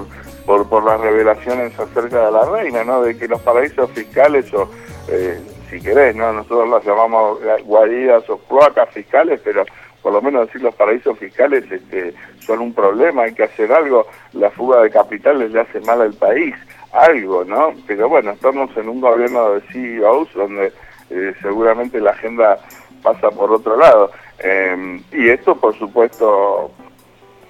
por, 0.47 0.85
las 0.85 1.01
revelaciones 1.01 1.79
acerca 1.79 2.27
de 2.27 2.33
la 2.33 2.45
reina, 2.45 2.85
¿no? 2.85 3.03
De 3.03 3.17
que 3.17 3.29
los 3.29 3.41
paraísos 3.43 3.91
fiscales 3.91 4.53
o, 4.55 4.71
eh, 5.09 5.41
si 5.71 5.81
querés, 5.81 6.15
¿no? 6.17 6.33
Nosotros 6.33 6.69
las 6.69 6.85
llamamos 6.85 7.39
guaridas 7.65 8.29
o 8.31 8.39
cloacas 8.39 8.91
fiscales, 8.91 9.41
pero 9.43 9.65
por 10.03 10.13
lo 10.13 10.23
menos 10.23 10.47
decir 10.47 10.63
los 10.63 10.75
paraísos 10.75 11.19
fiscales 11.19 11.65
este, 11.71 12.15
son 12.39 12.61
un 12.61 12.73
problema, 12.73 13.25
hay 13.25 13.35
que 13.35 13.43
hacer 13.43 13.73
algo, 13.73 14.07
la 14.35 14.51
fuga 14.51 14.81
de 14.83 14.91
capitales 14.91 15.51
le 15.51 15.61
hace 15.61 15.81
mal 15.81 16.01
al 16.01 16.15
país, 16.15 16.55
algo, 16.93 17.45
¿no? 17.45 17.73
Pero 17.87 18.09
bueno, 18.09 18.31
estamos 18.31 18.71
en 18.77 18.89
un 18.89 19.01
gobierno 19.01 19.55
de 19.55 19.61
CEOs 19.73 20.33
donde 20.35 20.73
eh, 21.11 21.35
seguramente 21.43 22.01
la 22.01 22.13
agenda 22.13 22.59
pasa 23.03 23.31
por 23.31 23.53
otro 23.53 23.77
lado. 23.77 24.11
Em, 24.39 25.03
y 25.13 25.29
esto, 25.29 25.57
por 25.57 25.77
supuesto, 25.77 26.71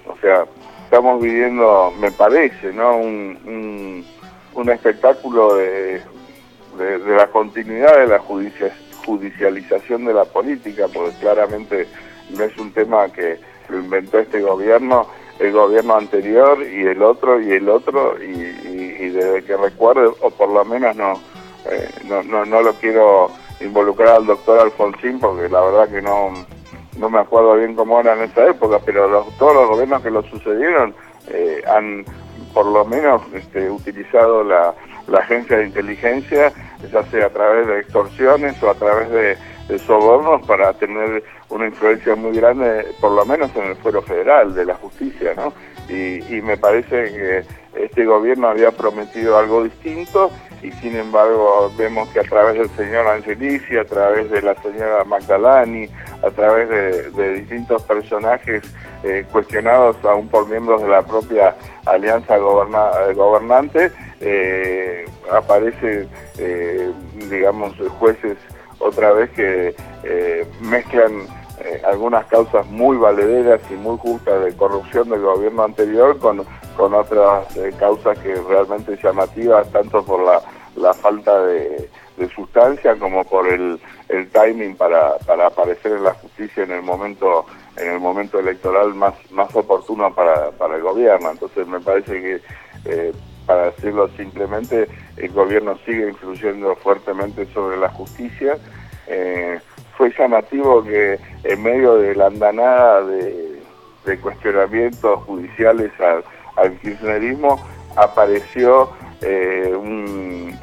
o 0.09 0.17
sea, 0.21 0.45
estamos 0.83 1.21
viviendo, 1.21 1.93
me 1.99 2.11
parece, 2.11 2.73
¿no? 2.73 2.97
Un, 2.97 4.05
un, 4.53 4.69
espectáculo 4.69 5.55
de, 5.55 6.01
de, 6.77 7.15
la 7.15 7.27
continuidad 7.27 7.97
de 7.97 8.07
la 8.07 8.19
judicialización 8.19 10.05
de 10.05 10.13
la 10.13 10.25
política, 10.25 10.87
porque 10.93 11.15
claramente 11.19 11.87
no 12.29 12.43
es 12.43 12.57
un 12.57 12.71
tema 12.71 13.07
que 13.09 13.39
lo 13.69 13.79
inventó 13.79 14.19
este 14.19 14.41
gobierno, 14.41 15.07
el 15.39 15.51
gobierno 15.51 15.95
anterior 15.95 16.61
y 16.63 16.81
el 16.85 17.01
otro 17.03 17.39
y 17.39 17.51
el 17.51 17.69
otro, 17.69 18.21
y, 18.21 19.09
desde 19.09 19.43
que 19.43 19.57
recuerdo, 19.57 20.15
o 20.21 20.29
por 20.31 20.49
lo 20.49 20.63
menos 20.65 20.95
no, 20.95 21.13
eh, 21.69 21.89
no, 22.05 22.23
no, 22.23 22.45
no 22.45 22.61
lo 22.61 22.73
quiero 22.73 23.31
involucrar 23.61 24.09
al 24.17 24.25
doctor 24.25 24.59
Alfonsín, 24.59 25.19
porque 25.19 25.49
la 25.49 25.61
verdad 25.61 25.89
que 25.89 26.01
no 26.01 26.45
no 26.97 27.09
me 27.09 27.19
acuerdo 27.19 27.55
bien 27.55 27.75
cómo 27.75 27.99
era 27.99 28.13
en 28.13 28.23
esa 28.23 28.47
época, 28.47 28.79
pero 28.85 29.25
todos 29.37 29.53
los 29.53 29.69
gobiernos 29.69 30.01
que 30.01 30.11
lo 30.11 30.23
sucedieron 30.23 30.93
eh, 31.29 31.61
han 31.67 32.05
por 32.53 32.65
lo 32.65 32.85
menos 32.85 33.21
este, 33.33 33.69
utilizado 33.69 34.43
la, 34.43 34.73
agencia 35.19 35.57
de 35.57 35.67
inteligencia, 35.67 36.51
ya 36.91 37.03
sea 37.03 37.27
a 37.27 37.29
través 37.29 37.67
de 37.67 37.79
extorsiones 37.79 38.61
o 38.61 38.69
a 38.69 38.73
través 38.73 39.09
de, 39.09 39.37
sobornos 39.85 40.45
para 40.45 40.73
tener 40.73 41.23
una 41.49 41.67
influencia 41.67 42.15
muy 42.15 42.35
grande, 42.37 42.85
por 43.01 43.11
lo 43.11 43.25
menos 43.25 43.53
en 43.55 43.63
el 43.65 43.75
fuero 43.75 44.01
federal 44.01 44.53
de 44.55 44.65
la 44.65 44.75
justicia, 44.75 45.33
¿no? 45.35 45.53
y 45.89 46.41
me 46.41 46.57
parece 46.57 47.13
que 47.13 47.43
este 47.73 48.05
gobierno 48.05 48.49
había 48.49 48.71
prometido 48.71 49.37
algo 49.37 49.63
distinto 49.63 50.31
y 50.63 50.71
sin 50.73 50.95
embargo 50.95 51.71
vemos 51.77 52.09
que 52.09 52.19
a 52.19 52.23
través 52.23 52.57
del 52.57 52.69
señor 52.71 53.07
Angelici, 53.07 53.77
a 53.77 53.85
través 53.85 54.29
de 54.31 54.41
la 54.41 54.55
señora 54.61 55.03
Magdalani, 55.03 55.87
a 56.23 56.29
través 56.31 56.69
de, 57.15 57.33
distintos 57.35 57.83
personajes 57.83 58.63
eh, 59.03 59.25
cuestionados 59.31 59.97
aún 60.03 60.27
por 60.27 60.49
miembros 60.49 60.81
de 60.81 60.87
la 60.87 61.03
propia 61.03 61.55
alianza 61.85 62.37
gobernante, 62.37 63.91
eh, 64.19 65.05
aparecen, 65.31 66.09
eh, 66.39 66.91
digamos, 67.29 67.75
jueces 67.99 68.37
otra 68.79 69.11
vez 69.13 69.29
que 69.31 69.75
mezclan 70.61 71.27
algunas 71.85 72.25
causas 72.27 72.65
muy 72.67 72.97
valederas 72.97 73.59
y 73.69 73.73
muy 73.73 73.97
justas 73.97 74.43
de 74.43 74.55
corrupción 74.55 75.09
del 75.09 75.21
gobierno 75.21 75.63
anterior 75.63 76.17
con 76.19 76.45
con 76.77 76.93
otras 76.93 77.57
eh, 77.57 77.73
causas 77.77 78.17
que 78.19 78.35
realmente 78.35 78.97
llamativas, 79.03 79.69
tanto 79.71 80.05
por 80.05 80.23
la, 80.23 80.41
la 80.75 80.93
falta 80.93 81.43
de, 81.43 81.89
sustancia 82.33 82.95
como 82.95 83.23
por 83.25 83.47
el, 83.47 83.79
el 84.09 84.27
timing 84.29 84.75
para, 84.75 85.17
para, 85.19 85.47
aparecer 85.47 85.91
en 85.91 86.03
la 86.03 86.13
justicia 86.15 86.63
en 86.63 86.71
el 86.71 86.81
momento 86.81 87.45
en 87.75 87.91
el 87.91 87.99
momento 87.99 88.39
electoral 88.39 88.95
más, 88.95 89.13
más 89.29 89.55
oportuno 89.55 90.11
para, 90.15 90.49
para 90.49 90.77
el 90.77 90.81
gobierno. 90.81 91.29
Entonces 91.29 91.67
me 91.67 91.79
parece 91.79 92.13
que, 92.13 92.41
eh, 92.85 93.13
para 93.47 93.71
decirlo 93.71 94.09
simplemente, 94.09 94.87
el 95.17 95.31
gobierno 95.31 95.75
sigue 95.85 96.09
influyendo 96.09 96.75
fuertemente 96.75 97.47
sobre 97.53 97.77
la 97.77 97.89
justicia. 97.89 98.57
Eh, 99.07 99.59
fue 99.97 100.13
llamativo 100.15 100.83
que 100.83 101.17
en 101.43 101.63
medio 101.63 101.95
de 101.95 102.13
la 102.13 102.27
andanada 102.27 103.03
de, 103.05 103.57
cuestionamientos 104.21 105.21
judiciales 105.23 105.91
al 105.99 106.23
al 106.57 106.77
kirchnerismo 106.79 107.59
apareció 107.95 108.89
eh, 109.21 109.73
un, 109.75 110.53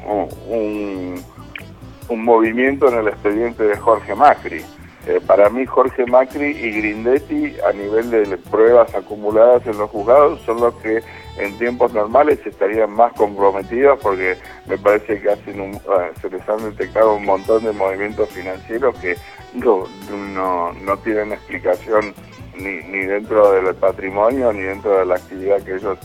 un, 2.09 2.23
movimiento 2.23 2.87
en 2.87 2.99
el 2.99 3.07
expediente 3.07 3.63
de 3.63 3.77
Jorge 3.77 4.15
Macri. 4.15 4.63
Eh, 5.07 5.19
para 5.25 5.49
mí 5.49 5.65
Jorge 5.65 6.05
Macri 6.05 6.47
y 6.47 6.71
Grindetti 6.71 7.55
a 7.67 7.71
nivel 7.73 8.09
de 8.09 8.37
pruebas 8.37 8.93
acumuladas 8.95 9.65
en 9.67 9.77
los 9.77 9.89
juzgados 9.89 10.41
son 10.41 10.59
los 10.61 10.73
que 10.75 11.03
en 11.37 11.57
tiempos 11.57 11.93
normales 11.93 12.39
estarían 12.45 12.91
más 12.91 13.13
comprometidos 13.13 13.99
porque 14.01 14.37
me 14.67 14.77
parece 14.77 15.21
que 15.21 15.31
hacen 15.31 15.59
un, 15.59 15.75
eh, 15.75 16.11
se 16.21 16.29
les 16.29 16.47
han 16.47 16.63
detectado 16.63 17.15
un 17.15 17.25
montón 17.25 17.63
de 17.63 17.71
movimientos 17.71 18.29
financieros 18.29 18.97
que 18.99 19.15
no, 19.53 19.85
no, 20.73 20.97
tienen 21.03 21.33
explicación 21.33 22.13
ni, 22.57 22.77
ni 22.87 23.05
dentro 23.05 23.51
del 23.51 23.75
patrimonio 23.75 24.53
ni 24.53 24.61
dentro 24.61 24.99
de 24.99 25.05
la 25.05 25.15
actividad 25.15 25.61
que 25.63 25.75
ellos 25.75 25.97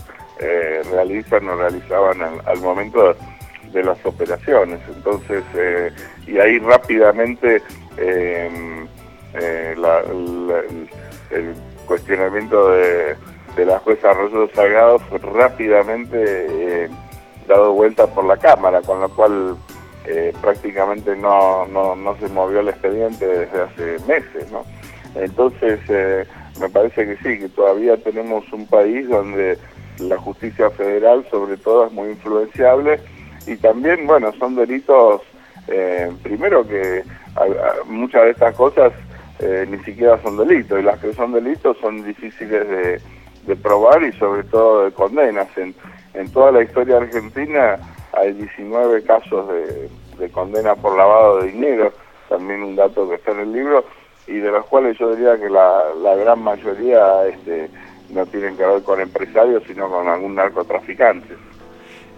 eh, 0.43 0.81
realizan 0.91 1.47
o 1.49 1.55
realizaban 1.55 2.19
al, 2.45 2.59
momento 2.61 3.15
de 3.71 3.83
las 3.83 4.03
operaciones. 4.03 4.79
Entonces, 4.87 5.43
eh, 5.53 5.91
y 6.25 6.39
ahí 6.39 6.57
rápidamente 6.57 7.61
em, 7.97 8.87
eh, 9.35 9.75
el, 11.29 11.53
cuestionamiento 11.85 12.71
de, 12.71 13.15
la 13.57 13.79
jueza 13.79 14.11
Arroyo 14.11 14.49
Salgado 14.53 14.99
fue 14.99 15.19
rápidamente 15.19 16.89
dado 17.47 17.73
vuelta 17.73 18.07
por 18.07 18.25
la 18.25 18.37
Cámara, 18.37 18.81
con 18.81 19.01
lo 19.01 19.09
cual 19.09 19.55
prácticamente 20.41 21.15
no, 21.15 21.65
no, 21.67 21.95
no 21.95 22.17
se 22.17 22.27
movió 22.29 22.61
el 22.61 22.69
expediente 22.69 23.25
desde 23.25 23.61
hace 23.61 23.97
meses, 24.07 24.51
¿no? 24.51 24.63
Entonces, 25.15 25.79
me 26.59 26.69
parece 26.69 27.05
que 27.05 27.17
sí, 27.17 27.39
que 27.39 27.49
todavía 27.49 27.97
tenemos 27.97 28.51
un 28.51 28.65
país 28.67 29.07
donde 29.07 29.57
la 29.99 30.17
justicia 30.17 30.69
federal 30.71 31.25
sobre 31.29 31.57
todo 31.57 31.87
es 31.87 31.91
muy 31.91 32.09
influenciable 32.09 32.99
y 33.47 33.55
también, 33.57 34.05
bueno, 34.05 34.31
son 34.37 34.55
delitos, 34.55 35.21
eh, 35.67 36.11
primero 36.21 36.67
que 36.67 37.03
muchas 37.87 38.23
de 38.23 38.29
estas 38.31 38.55
cosas 38.55 38.93
eh, 39.39 39.65
ni 39.69 39.79
siquiera 39.79 40.21
son 40.21 40.37
delitos 40.37 40.79
y 40.79 40.83
las 40.83 40.99
que 40.99 41.13
son 41.13 41.31
delitos 41.33 41.77
son 41.79 42.03
difíciles 42.03 42.67
de, 42.67 43.01
probar 43.55 44.03
y 44.03 44.11
sobre 44.13 44.43
todo 44.43 44.85
de 44.85 44.91
condenas. 44.91 45.47
En, 45.57 45.75
en 46.13 46.31
toda 46.31 46.51
la 46.51 46.63
historia 46.63 46.97
argentina 46.97 47.77
hay 48.13 48.33
19 48.33 49.03
casos 49.03 49.47
de, 49.47 49.89
de 50.17 50.31
condena 50.31 50.75
por 50.75 50.97
lavado 50.97 51.41
de 51.41 51.51
dinero, 51.51 51.91
también 52.29 52.63
un 52.63 52.75
dato 52.75 53.07
que 53.09 53.15
está 53.15 53.31
en 53.31 53.39
el 53.39 53.53
libro, 53.53 53.85
y 54.27 54.33
de 54.33 54.51
los 54.51 54.65
cuales 54.65 54.97
yo 54.97 55.15
diría 55.15 55.37
que 55.37 55.49
la, 55.49 55.83
la 56.01 56.15
gran 56.15 56.41
mayoría 56.43 57.25
este, 57.27 57.69
no 58.09 58.25
tienen 58.25 58.55
que 58.55 58.65
ver 58.65 58.83
con 58.83 59.01
empresarios, 59.01 59.63
sino 59.67 59.89
con 59.89 60.07
algún 60.07 60.35
narcotraficante. 60.35 61.35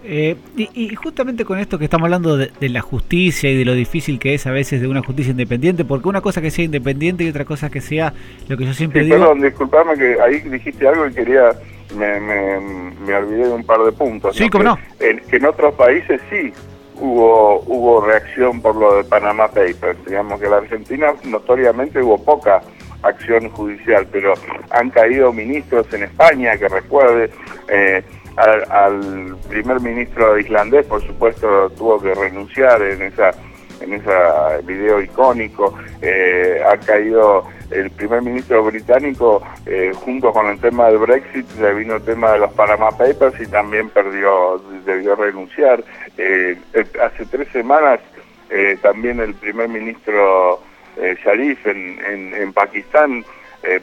Eh, 0.06 0.36
y, 0.56 0.94
justamente 0.96 1.46
con 1.46 1.58
esto 1.58 1.78
que 1.78 1.84
estamos 1.84 2.04
hablando 2.06 2.36
de, 2.36 2.50
la 2.68 2.82
justicia 2.82 3.50
y 3.50 3.56
de 3.56 3.64
lo 3.64 3.72
difícil 3.72 4.18
que 4.18 4.34
es 4.34 4.46
a 4.46 4.50
veces 4.50 4.80
de 4.82 4.88
una 4.88 5.02
justicia 5.02 5.30
independiente, 5.30 5.84
porque 5.84 6.08
una 6.08 6.20
cosa 6.20 6.42
que 6.42 6.50
sea 6.50 6.64
independiente 6.64 7.24
y 7.24 7.28
otra 7.30 7.44
cosa 7.44 7.70
que 7.70 7.80
sea 7.80 8.12
lo 8.48 8.56
que 8.56 8.66
yo 8.66 8.74
siempre 8.74 9.04
digo. 9.04 9.16
Perdón, 9.16 9.40
disculpame 9.40 9.94
que 9.94 10.20
ahí 10.20 10.40
dijiste 10.40 10.86
algo 10.86 11.06
y 11.06 11.14
quería, 11.14 11.52
me, 11.96 12.20
me, 12.20 12.60
me 13.06 13.14
olvidé 13.14 13.46
de 13.46 13.52
un 13.52 13.64
par 13.64 13.82
de 13.82 13.92
puntos. 13.92 14.36
Sí, 14.36 14.50
¿cómo 14.50 14.64
no? 14.64 14.78
que 14.98 15.36
en 15.36 15.46
otros 15.46 15.74
países 15.74 16.20
sí 16.28 16.52
hubo 17.00 17.60
hubo 17.66 18.04
reacción 18.04 18.60
por 18.60 18.76
lo 18.76 18.96
de 18.96 19.04
Panama 19.04 19.48
Papers. 19.48 20.04
Digamos 20.06 20.40
que 20.40 20.48
la 20.48 20.58
Argentina 20.58 21.14
notoriamente 21.24 22.02
hubo 22.02 22.22
poca 22.22 22.60
acción 23.02 23.48
judicial, 23.50 24.06
pero 24.10 24.34
han 24.70 24.90
caído 24.90 25.32
ministros 25.32 25.92
en 25.92 26.04
España, 26.04 26.56
que 26.56 26.68
recuerde, 26.68 27.30
eh, 27.68 28.02
al, 28.36 29.36
primer 29.48 29.80
ministro 29.80 30.38
islandés, 30.38 30.86
por 30.86 31.04
supuesto, 31.06 31.70
tuvo 31.70 32.00
que 32.00 32.14
renunciar 32.14 32.82
en 32.82 33.02
esa 33.02 33.32
en 33.80 33.92
ese 33.92 34.10
video 34.64 35.02
icónico, 35.02 35.74
eh, 36.00 36.62
ha 36.64 36.76
caído 36.78 37.44
el 37.70 37.90
primer 37.90 38.22
ministro 38.22 38.62
británico, 38.64 39.42
eh, 39.66 39.92
junto 39.94 40.32
con 40.32 40.46
el 40.46 40.60
tema 40.60 40.86
del 40.86 40.98
Brexit, 40.98 41.46
le 41.58 41.74
vino 41.74 41.96
el 41.96 42.02
tema 42.02 42.32
de 42.32 42.38
los 42.40 42.52
Panama 42.52 42.90
Papers 42.90 43.40
y 43.40 43.46
también 43.46 43.88
perdió, 43.90 44.62
debió 44.84 45.16
renunciar. 45.16 45.82
Eh, 46.16 46.56
hace 47.02 47.26
tres 47.26 47.48
semanas 47.48 48.00
eh, 48.50 48.78
también 48.80 49.20
el 49.20 49.34
primer 49.34 49.68
ministro 49.68 50.60
Sharif 51.24 51.66
en, 51.66 51.98
en, 52.34 52.52
Pakistán, 52.52 53.24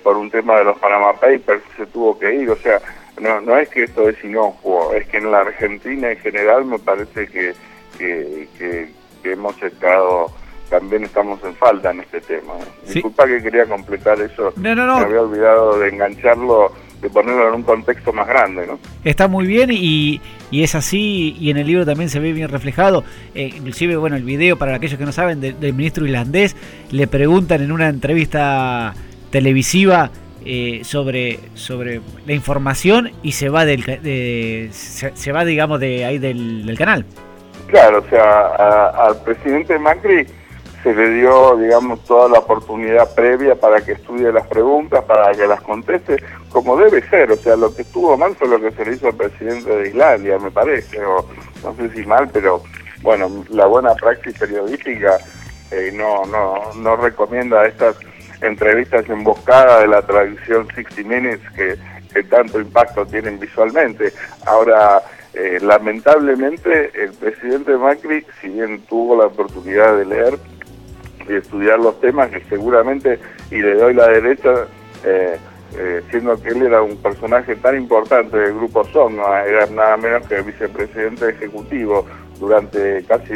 por 0.01 0.15
un 0.15 0.31
tema 0.31 0.59
de 0.59 0.63
los 0.63 0.77
Panama 0.79 1.11
Papers, 1.13 1.61
se 1.75 1.85
tuvo 1.87 2.17
que 2.17 2.33
ir. 2.33 2.49
O 2.49 2.55
sea, 2.55 2.79
no, 3.19 3.41
no 3.41 3.57
es 3.57 3.69
que 3.69 3.83
esto 3.83 4.07
es 4.07 4.23
inocuo, 4.23 4.93
es 4.93 5.07
que 5.07 5.17
en 5.17 5.31
la 5.31 5.41
Argentina 5.41 6.11
en 6.11 6.17
general 6.19 6.65
me 6.65 6.79
parece 6.79 7.27
que, 7.27 7.53
que, 7.97 8.47
que 8.57 9.31
hemos 9.31 9.61
estado 9.61 10.31
también 10.69 11.03
estamos 11.03 11.43
en 11.43 11.53
falta 11.55 11.91
en 11.91 11.99
este 11.99 12.21
tema. 12.21 12.53
Disculpa 12.87 13.27
que 13.27 13.43
quería 13.43 13.65
completar 13.65 14.19
eso. 14.21 14.53
No, 14.55 14.73
no, 14.73 14.87
no. 14.87 14.99
Me 14.99 15.05
había 15.05 15.21
olvidado 15.21 15.77
de 15.77 15.89
engancharlo, 15.89 16.71
de 17.01 17.09
ponerlo 17.09 17.49
en 17.49 17.55
un 17.55 17.63
contexto 17.63 18.13
más 18.13 18.25
grande, 18.25 18.65
¿no? 18.65 18.79
Está 19.03 19.27
muy 19.27 19.45
bien 19.45 19.69
y, 19.69 20.21
y 20.49 20.63
es 20.63 20.73
así 20.73 21.35
y 21.37 21.51
en 21.51 21.57
el 21.57 21.67
libro 21.67 21.85
también 21.85 22.09
se 22.09 22.21
ve 22.21 22.31
bien 22.31 22.47
reflejado. 22.47 23.03
Eh, 23.35 23.51
inclusive, 23.53 23.97
bueno, 23.97 24.15
el 24.15 24.23
video, 24.23 24.57
para 24.57 24.75
aquellos 24.75 24.97
que 24.97 25.03
no 25.03 25.11
saben, 25.11 25.41
del 25.41 25.73
ministro 25.73 26.05
irlandés, 26.05 26.55
le 26.89 27.05
preguntan 27.05 27.61
en 27.61 27.73
una 27.73 27.89
entrevista 27.89 28.93
televisiva 29.29 30.09
eh, 30.45 30.81
sobre, 30.83 31.39
sobre 31.53 32.01
la 32.25 32.33
información 32.33 33.11
y 33.21 33.33
se 33.33 33.49
va 33.49 33.65
del 33.65 33.83
se, 34.71 35.31
va 35.31 35.45
digamos 35.45 35.79
de 35.79 36.05
ahí 36.05 36.17
del, 36.17 36.75
canal 36.77 37.05
claro 37.67 37.99
o 37.99 38.09
sea 38.09 38.85
al 39.07 39.21
presidente 39.23 39.77
Macri 39.79 40.25
se 40.83 40.93
le 40.95 41.09
dio, 41.11 41.57
digamos, 41.57 42.03
toda 42.05 42.27
la 42.27 42.39
oportunidad 42.39 43.13
previa 43.13 43.55
para 43.55 43.81
que 43.81 43.91
estudie 43.93 44.31
las 44.31 44.47
preguntas, 44.47 45.03
para 45.03 45.31
que 45.31 45.45
las 45.45 45.61
conteste, 45.61 46.17
como 46.49 46.75
debe 46.75 47.07
ser. 47.07 47.31
O 47.31 47.37
sea, 47.37 47.55
lo 47.55 47.73
que 47.75 47.83
estuvo 47.83 48.17
mal 48.17 48.35
fue 48.35 48.47
lo 48.47 48.59
que 48.59 48.71
se 48.71 48.85
le 48.85 48.95
hizo 48.95 49.07
al 49.07 49.15
presidente 49.15 49.69
de 49.69 49.89
Islandia, 49.89 50.39
me 50.39 50.49
parece, 50.49 51.03
o 51.03 51.27
no 51.63 51.75
sé 51.75 51.93
si 51.93 52.05
mal, 52.05 52.29
pero 52.33 52.63
bueno, 53.01 53.45
la 53.49 53.67
buena 53.67 53.93
práctica 53.93 54.39
periodística 54.39 55.19
eh, 55.71 55.91
no, 55.93 56.25
no, 56.25 56.73
no 56.75 56.95
recomienda 56.95 57.65
estas 57.65 57.95
entrevistas 58.41 59.07
emboscadas 59.09 59.81
de 59.81 59.87
la 59.87 60.01
tradición 60.01 60.67
60 60.73 61.01
Minutes 61.03 61.49
que, 61.55 61.77
tanto 62.23 62.59
impacto 62.59 63.05
tienen 63.05 63.39
visualmente. 63.39 64.11
Ahora, 64.45 65.01
eh, 65.33 65.59
lamentablemente, 65.61 66.91
el 66.93 67.13
presidente 67.13 67.77
Macri, 67.77 68.25
si 68.41 68.49
bien 68.49 68.81
tuvo 68.89 69.15
la 69.15 69.27
oportunidad 69.27 69.95
de 69.95 70.05
leer 70.05 70.37
y 71.29 71.35
estudiar 71.35 71.79
los 71.79 72.01
temas, 72.01 72.29
que 72.29 72.41
seguramente, 72.49 73.17
y 73.49 73.61
le 73.61 73.75
doy 73.75 73.93
la 73.93 74.07
derecha, 74.09 74.67
eh, 75.05 75.37
eh, 75.77 76.01
siendo 76.09 76.41
que 76.41 76.49
él 76.49 76.63
era 76.63 76.81
un 76.81 76.97
personaje 76.97 77.55
tan 77.55 77.77
importante 77.77 78.37
del 78.37 78.55
grupo 78.55 78.83
SON, 78.83 79.19
era 79.47 79.65
nada 79.67 79.95
menos 79.95 80.27
que 80.27 80.41
vicepresidente 80.41 81.29
ejecutivo 81.29 82.05
durante 82.37 83.05
casi 83.05 83.35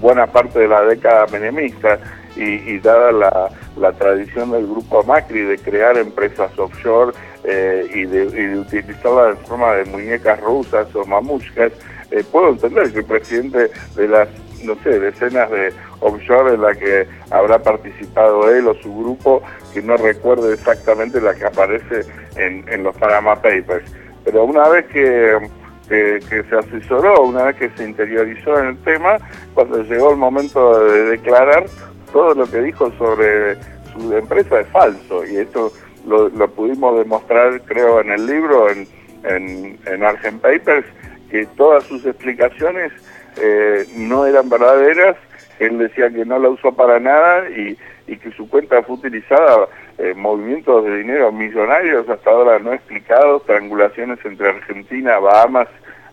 buena 0.00 0.26
parte 0.26 0.58
de 0.58 0.68
la 0.68 0.82
década 0.82 1.26
menemista, 1.30 2.00
y, 2.36 2.78
dada 2.78 3.12
la, 3.76 3.92
tradición 3.92 4.50
del 4.50 4.66
grupo 4.66 5.02
Macri 5.04 5.42
de 5.42 5.58
crear 5.58 5.96
empresas 5.96 6.56
offshore 6.58 7.12
eh, 7.44 7.86
y, 7.94 8.04
de, 8.04 8.24
y, 8.24 8.58
utilizarlas 8.58 9.38
en 9.38 9.46
forma 9.46 9.74
de 9.74 9.84
muñecas 9.84 10.40
rusas 10.40 10.94
o 10.94 11.04
mamushkas, 11.04 11.72
eh, 12.10 12.24
puedo 12.30 12.50
entender 12.50 12.92
que 12.92 12.98
el 13.00 13.04
presidente 13.04 13.70
de 13.96 14.08
las, 14.08 14.28
no 14.64 14.76
sé, 14.82 14.98
decenas 14.98 15.50
de 15.50 15.72
offshore 16.00 16.54
en 16.54 16.62
la 16.62 16.74
que 16.74 17.06
habrá 17.30 17.58
participado 17.58 18.50
él 18.54 18.68
o 18.68 18.74
su 18.74 18.94
grupo, 18.94 19.42
que 19.72 19.82
no 19.82 19.96
recuerde 19.96 20.54
exactamente 20.54 21.20
la 21.20 21.34
que 21.34 21.46
aparece 21.46 22.06
en, 22.36 22.82
los 22.82 22.96
Panama 22.96 23.36
Papers. 23.36 23.90
Pero 24.24 24.44
una 24.44 24.68
vez 24.68 24.86
que, 24.86 25.38
se 25.88 26.56
asesoró, 26.56 27.22
una 27.22 27.44
vez 27.44 27.56
que 27.56 27.70
se 27.76 27.84
interiorizó 27.84 28.58
en 28.58 28.66
el 28.68 28.76
tema, 28.84 29.16
cuando 29.54 29.82
llegó 29.82 30.10
el 30.10 30.16
momento 30.16 30.84
de 30.84 31.04
declarar, 31.04 31.64
todo 32.14 32.32
lo 32.32 32.46
que 32.46 32.60
dijo 32.60 32.92
sobre 32.92 33.56
su 33.92 34.16
empresa 34.16 34.60
es 34.60 34.68
falso 34.68 35.26
y 35.26 35.36
esto 35.36 35.72
lo, 36.06 36.30
pudimos 36.48 36.96
demostrar 36.96 37.60
creo 37.62 38.00
en 38.00 38.12
el 38.12 38.24
libro, 38.24 38.70
en, 38.70 38.86
en, 39.84 40.04
Argent 40.04 40.40
Papers, 40.40 40.86
que 41.28 41.44
todas 41.56 41.82
sus 41.84 42.06
explicaciones 42.06 42.92
eh, 43.42 43.84
no 43.96 44.26
eran 44.26 44.48
verdaderas, 44.48 45.16
él 45.58 45.78
decía 45.78 46.08
que 46.08 46.24
no 46.24 46.38
la 46.38 46.50
usó 46.50 46.72
para 46.72 47.00
nada 47.00 47.50
y, 47.50 47.76
que 48.06 48.30
su 48.36 48.48
cuenta 48.48 48.82
fue 48.84 48.94
utilizada 48.94 49.66
en 49.98 50.18
movimientos 50.18 50.84
de 50.84 50.98
dinero 50.98 51.32
millonarios 51.32 52.08
hasta 52.08 52.30
ahora 52.30 52.60
no 52.60 52.72
explicados, 52.72 53.44
triangulaciones 53.44 54.18
entre 54.24 54.50
Argentina, 54.50 55.18
Bahamas, 55.18 55.68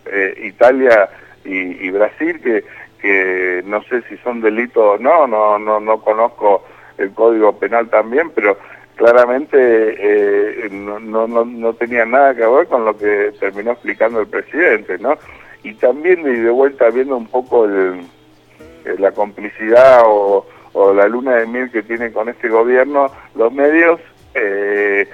eh, 0.06 0.34
Italia 0.42 1.08
y, 1.44 1.86
y 1.86 1.90
Brasil, 1.90 2.40
que 2.42 2.64
que 3.02 3.62
no 3.66 3.82
sé 3.82 4.02
si 4.08 4.16
son 4.18 4.40
delitos 4.40 4.82
o 4.82 4.98
no, 4.98 5.26
no, 5.26 5.58
no, 5.58 5.80
no 5.80 6.00
conozco 6.00 6.64
el 6.98 7.12
Código 7.12 7.58
Penal 7.58 7.90
también, 7.90 8.30
pero 8.34 8.56
claramente 8.96 9.56
eh, 9.58 10.68
no, 10.70 11.00
no, 11.00 11.26
no 11.26 11.72
tenía 11.74 12.06
nada 12.06 12.34
que 12.34 12.46
ver 12.46 12.68
con 12.68 12.84
lo 12.84 12.96
que 12.96 13.32
terminó 13.40 13.72
explicando 13.72 14.20
el 14.20 14.28
presidente, 14.28 14.98
¿no? 14.98 15.18
Y 15.64 15.74
también, 15.74 16.20
y 16.20 16.40
de 16.40 16.50
vuelta 16.50 16.90
viendo 16.90 17.16
un 17.16 17.26
poco 17.26 17.64
el, 17.64 18.02
eh, 18.84 18.94
la 18.98 19.12
complicidad 19.12 20.02
o, 20.04 20.46
la 20.94 21.06
luna 21.06 21.36
de 21.36 21.46
miel 21.46 21.70
que 21.70 21.82
tiene 21.82 22.12
con 22.12 22.30
este 22.30 22.48
gobierno, 22.48 23.10
los 23.34 23.52
medios 23.52 24.00
eh, 24.34 25.06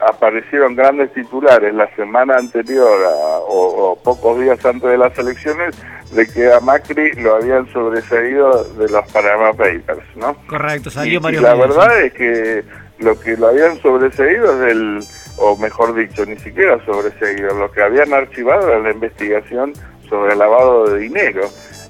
aparecieron 0.00 0.74
grandes 0.74 1.12
titulares 1.12 1.74
la 1.74 1.88
semana 1.96 2.36
anterior 2.36 3.00
o, 3.48 3.92
o, 3.92 3.96
pocos 4.02 4.40
días 4.40 4.64
antes 4.64 4.90
de 4.90 4.98
las 4.98 5.16
elecciones 5.18 5.74
de 6.12 6.26
que 6.26 6.52
a 6.52 6.60
Macri 6.60 7.12
lo 7.14 7.36
habían 7.36 7.70
sobreseído 7.72 8.64
de 8.74 8.88
los 8.88 9.12
Panama 9.12 9.52
Papers, 9.52 10.04
¿no? 10.16 10.36
Correcto, 10.46 10.90
salió 10.90 11.20
y, 11.30 11.36
la 11.36 11.54
verdad 11.54 12.00
es 12.02 12.12
que 12.12 12.64
lo 12.98 13.18
que 13.18 13.36
lo 13.36 13.48
habían 13.48 13.80
sobreseído 13.80 14.66
es 14.66 14.72
el, 14.72 15.00
o 15.38 15.56
mejor 15.56 15.94
dicho, 15.94 16.24
ni 16.24 16.36
siquiera 16.36 16.78
sobreseído, 16.84 17.54
lo 17.54 17.70
que 17.70 17.82
habían 17.82 18.12
archivado 18.12 18.68
era 18.68 18.78
la 18.80 18.90
investigación 18.90 19.72
sobre 20.08 20.34
el 20.34 20.38
lavado 20.38 20.88
de 20.90 21.00
dinero 21.00 21.42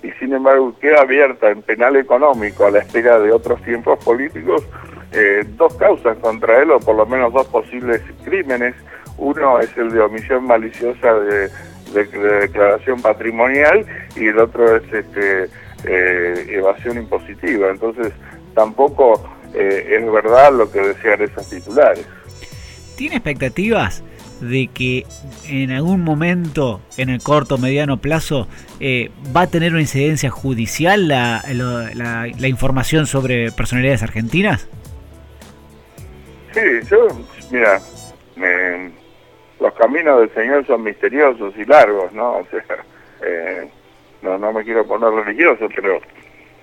y 0.03 0.11
sin 0.13 0.33
embargo 0.33 0.75
queda 0.81 1.03
abierta 1.03 1.51
en 1.51 1.63
penal 1.63 1.97
económico 1.97 2.67
a 2.67 2.71
la 2.71 2.79
espera 2.79 3.19
de 3.19 3.33
otros 3.33 3.63
tiempos 3.63 4.03
políticos 4.05 4.63
eh, 5.17 5.45
dos 5.57 5.75
causas 5.77 6.17
contra 6.19 6.63
él 6.63 6.71
o 6.71 6.79
por 6.79 6.95
lo 6.95 7.07
menos 7.07 7.33
dos 7.33 7.47
posibles 7.49 8.03
crímenes. 8.25 8.75
Uno 9.19 9.59
es 9.61 9.75
el 9.79 9.91
de 9.91 10.01
omisión 10.01 10.45
maliciosa 10.45 11.15
de 11.15 11.51
de, 11.93 12.41
declaración 12.41 13.01
patrimonial 13.01 13.87
y 14.17 14.27
el 14.27 14.39
otro 14.39 14.77
es 14.77 14.83
este, 14.93 15.49
eh, 15.85 16.47
evasión 16.51 16.99
impositiva. 16.99 17.71
Entonces, 17.71 18.13
tampoco 18.55 19.23
eh, 19.55 19.99
es 19.99 20.13
verdad 20.13 20.53
lo 20.53 20.71
que 20.71 20.81
decían 20.81 21.23
esos 21.23 21.49
titulares. 21.49 22.07
¿Tiene 22.97 23.17
expectativas 23.17 24.03
de 24.41 24.69
que 24.73 25.07
en 25.49 25.71
algún 25.71 26.03
momento, 26.03 26.81
en 26.97 27.09
el 27.09 27.23
corto 27.23 27.57
mediano 27.59 27.99
plazo, 27.99 28.49
eh, 28.81 29.11
va 29.35 29.43
a 29.43 29.47
tener 29.47 29.73
una 29.73 29.81
incidencia 29.81 30.31
judicial 30.31 31.09
la, 31.09 31.43
la, 31.53 32.27
la, 32.27 32.49
información 32.49 33.07
sobre 33.07 33.51
personalidades 33.51 34.03
argentinas? 34.03 34.69
Sí, 36.57 36.63
yo, 36.89 37.09
mira, 37.51 37.79
me, 38.35 38.91
los 39.61 39.75
caminos 39.75 40.21
del 40.21 40.33
Señor 40.33 40.67
son 40.67 40.85
misteriosos 40.85 41.53
y 41.55 41.67
largos, 41.67 42.11
¿no? 42.15 42.39
O 42.39 42.47
sea, 42.47 42.63
eh, 43.23 43.69
no, 44.23 44.39
no 44.39 44.55
me 44.55 44.65
quiero 44.65 44.87
poner 44.87 45.11
religioso, 45.11 45.69
pero 45.77 46.01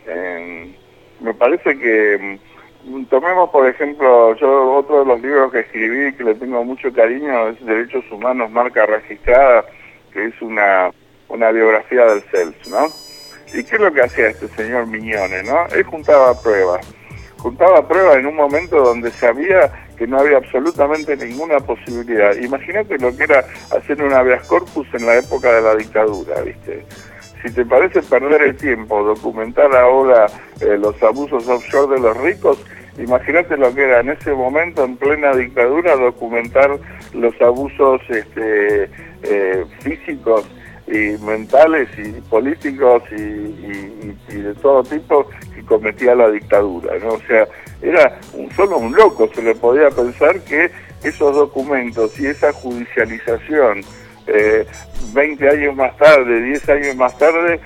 eh, 0.07 0.75
me 1.19 1.35
parece 1.35 1.77
que 1.77 2.39
mm, 2.85 3.05
tomemos 3.05 3.51
por 3.51 3.69
ejemplo, 3.69 4.35
yo 4.37 4.77
otro 4.77 5.01
de 5.01 5.05
los 5.05 5.21
libros 5.21 5.51
que 5.51 5.59
escribí 5.59 6.11
que 6.13 6.23
le 6.23 6.33
tengo 6.33 6.63
mucho 6.63 6.91
cariño 6.91 7.49
es 7.49 7.63
Derechos 7.63 8.03
Humanos, 8.11 8.49
marca 8.49 8.87
registrada, 8.87 9.63
que 10.11 10.25
es 10.25 10.41
una, 10.41 10.89
una 11.27 11.51
biografía 11.51 12.05
del 12.05 12.23
CELS, 12.31 12.67
¿no? 12.67 12.87
¿Y 13.53 13.63
qué 13.63 13.75
es 13.75 13.79
lo 13.79 13.93
que 13.93 14.01
hacía 14.01 14.29
este 14.29 14.47
señor 14.47 14.87
Miñones, 14.87 15.47
no? 15.47 15.67
Él 15.67 15.83
juntaba 15.83 16.33
pruebas, 16.41 16.83
juntaba 17.37 17.87
pruebas 17.87 18.15
en 18.15 18.25
un 18.25 18.35
momento 18.35 18.83
donde 18.83 19.11
sabía 19.11 19.71
que 19.97 20.07
no 20.07 20.19
había 20.19 20.37
absolutamente 20.37 21.15
ninguna 21.15 21.59
posibilidad. 21.59 22.35
Imagínate 22.35 22.97
lo 22.97 23.15
que 23.15 23.23
era 23.23 23.45
hacer 23.71 24.01
un 24.01 24.13
habeas 24.13 24.45
corpus 24.47 24.87
en 24.93 25.05
la 25.05 25.17
época 25.17 25.53
de 25.53 25.61
la 25.61 25.75
dictadura, 25.75 26.41
¿viste? 26.41 26.85
Si 27.43 27.51
te 27.51 27.65
parece 27.65 28.01
perder 28.01 28.41
el 28.41 28.55
tiempo, 28.55 29.03
documentar 29.03 29.75
ahora 29.75 30.27
eh, 30.61 30.77
los 30.77 31.01
abusos 31.03 31.47
offshore 31.47 31.95
de 31.95 32.01
los 32.01 32.17
ricos, 32.17 32.63
imagínate 32.97 33.57
lo 33.57 33.73
que 33.75 33.83
era 33.83 33.99
en 33.99 34.09
ese 34.09 34.31
momento, 34.31 34.85
en 34.85 34.95
plena 34.95 35.35
dictadura, 35.35 35.95
documentar 35.95 36.71
los 37.13 37.39
abusos 37.41 38.01
este, 38.09 38.89
eh, 39.23 39.65
físicos 39.81 40.49
y 40.87 41.17
mentales 41.23 41.89
y 41.97 42.21
políticos 42.21 43.03
y, 43.11 44.15
y, 44.29 44.35
de 44.35 44.53
todo 44.55 44.83
tipo 44.83 45.27
que 45.55 45.63
cometía 45.63 46.15
la 46.15 46.29
dictadura, 46.29 46.97
¿no? 46.99 47.13
O 47.13 47.21
sea, 47.27 47.47
era 47.81 48.19
un, 48.33 48.51
solo 48.51 48.77
un 48.77 48.93
loco, 48.93 49.29
se 49.33 49.41
le 49.41 49.55
podía 49.55 49.89
pensar 49.89 50.41
que 50.41 50.69
esos 51.03 51.35
documentos 51.35 52.19
y 52.19 52.27
esa 52.27 52.51
judicialización 52.51 53.83
eh, 54.27 54.65
20 55.13 55.49
años 55.49 55.75
más 55.75 55.95
tarde, 55.97 56.41
10 56.41 56.69
años 56.69 56.95
más 56.95 57.17
tarde, 57.17 57.59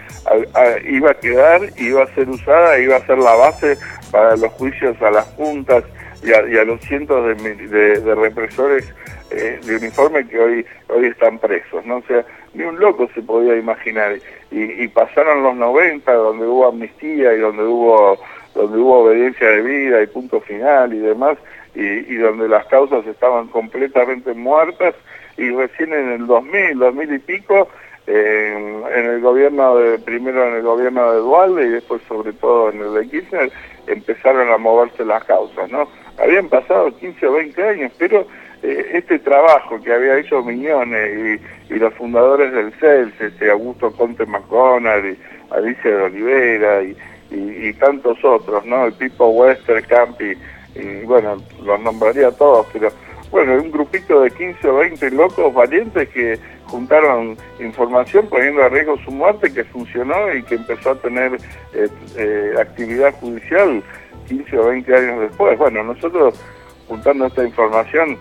iba 0.89 1.11
a 1.11 1.13
quedar, 1.13 1.61
iba 1.77 2.03
a 2.03 2.15
ser 2.15 2.29
usada, 2.29 2.79
iba 2.79 2.95
a 2.97 3.05
ser 3.05 3.17
la 3.19 3.35
base 3.35 3.77
para 4.11 4.35
los 4.35 4.51
juicios 4.53 4.99
a 5.01 5.11
las 5.11 5.25
juntas 5.35 5.83
y 6.23 6.33
a, 6.33 6.63
los 6.63 6.81
cientos 6.81 7.37
de, 7.37 8.15
represores 8.15 8.85
eh, 9.31 9.59
de 9.63 9.75
uniforme 9.75 10.27
que 10.27 10.39
hoy 10.39 10.65
hoy 10.89 11.05
están 11.07 11.39
presos, 11.39 11.85
¿no? 11.85 11.97
O 11.97 12.03
sea, 12.03 12.25
ni 12.53 12.63
un 12.63 12.79
loco 12.79 13.09
se 13.13 13.21
podía 13.21 13.55
imaginar. 13.55 14.17
Y, 14.51 14.83
y 14.83 14.87
pasaron 14.87 15.43
los 15.43 15.55
90, 15.55 16.11
donde 16.13 16.45
hubo 16.45 16.67
amnistía 16.67 17.33
y 17.33 17.39
donde 17.39 17.63
hubo 17.63 18.17
donde 18.57 18.77
hubo 18.79 19.03
obediencia 19.03 19.47
de 19.49 19.61
vida 19.61 20.01
y 20.01 20.07
punto 20.07 20.41
final 20.41 20.93
y 20.93 20.99
demás, 20.99 21.37
y, 21.75 22.15
donde 22.15 22.49
las 22.49 22.65
causas 22.65 23.05
estaban 23.05 23.47
completamente 23.47 24.33
muertas, 24.33 24.95
y 25.37 25.49
recién 25.51 25.93
en 25.93 26.09
el 26.09 26.25
2000, 26.25 26.79
2000 26.79 27.13
y 27.13 27.19
pico, 27.19 27.69
en 28.07 29.05
el 29.05 29.21
gobierno 29.21 29.75
de, 29.75 29.99
primero 29.99 30.47
en 30.47 30.55
el 30.55 30.63
gobierno 30.63 31.11
de 31.11 31.19
Dualde 31.19 31.67
y 31.67 31.69
después 31.69 32.01
sobre 32.07 32.31
todo 32.33 32.71
en 32.71 32.79
el 32.81 32.93
de 32.93 33.09
Kirchner, 33.09 33.51
empezaron 33.85 34.49
a 34.49 34.57
moverse 34.57 35.05
las 35.05 35.23
causas, 35.25 35.69
¿no? 35.69 35.87
Habían 36.17 36.47
pasado 36.47 36.95
15 36.97 37.27
o 37.27 37.33
20 37.33 37.63
años, 37.63 37.91
pero 37.99 38.25
eh, 38.63 38.91
este 38.93 39.19
trabajo 39.19 39.81
que 39.81 39.93
había 39.93 40.17
hecho 40.17 40.43
Miñones 40.43 41.39
y, 41.69 41.75
los 41.75 41.93
fundadores 41.93 42.51
del 42.53 42.71
CELS, 42.79 43.21
este 43.21 43.51
Augusto 43.51 43.91
Conte 43.91 44.25
McConnell 44.25 45.11
y 45.11 45.53
Alicia 45.53 45.91
de 45.91 46.03
Olivera 46.03 46.81
y, 46.81 46.97
y, 47.29 47.73
tantos 47.73 48.17
otros, 48.23 48.65
¿no? 48.65 48.85
El 48.85 48.93
Pipo 48.93 49.27
Wester, 49.27 49.85
Campi, 49.85 50.33
y 50.75 51.05
bueno, 51.05 51.37
los 51.63 51.79
nombraría 51.81 52.31
todos, 52.31 52.65
pero 52.73 52.89
bueno, 53.31 53.61
un 53.61 53.71
grupito 53.71 54.21
de 54.21 54.31
15 54.31 54.67
o 54.69 54.75
20 54.77 55.11
locos 55.11 55.53
valientes 55.53 56.07
que 56.09 56.39
juntaron 56.65 57.37
información 57.59 58.27
poniendo 58.27 58.63
a 58.63 58.69
riesgo 58.69 58.97
su 59.03 59.11
muerte, 59.11 59.53
que 59.53 59.63
funcionó 59.65 60.33
y 60.33 60.43
que 60.43 60.55
empezó 60.55 60.91
a 60.91 60.95
tener 60.95 61.37
eh, 61.73 61.87
eh, 62.17 62.53
actividad 62.59 63.13
judicial 63.19 63.83
15 64.27 64.57
o 64.57 64.67
20 64.67 64.95
años 64.95 65.19
después. 65.21 65.57
Bueno, 65.57 65.83
nosotros 65.83 66.39
juntando 66.87 67.25
esta 67.25 67.43
información, 67.43 68.17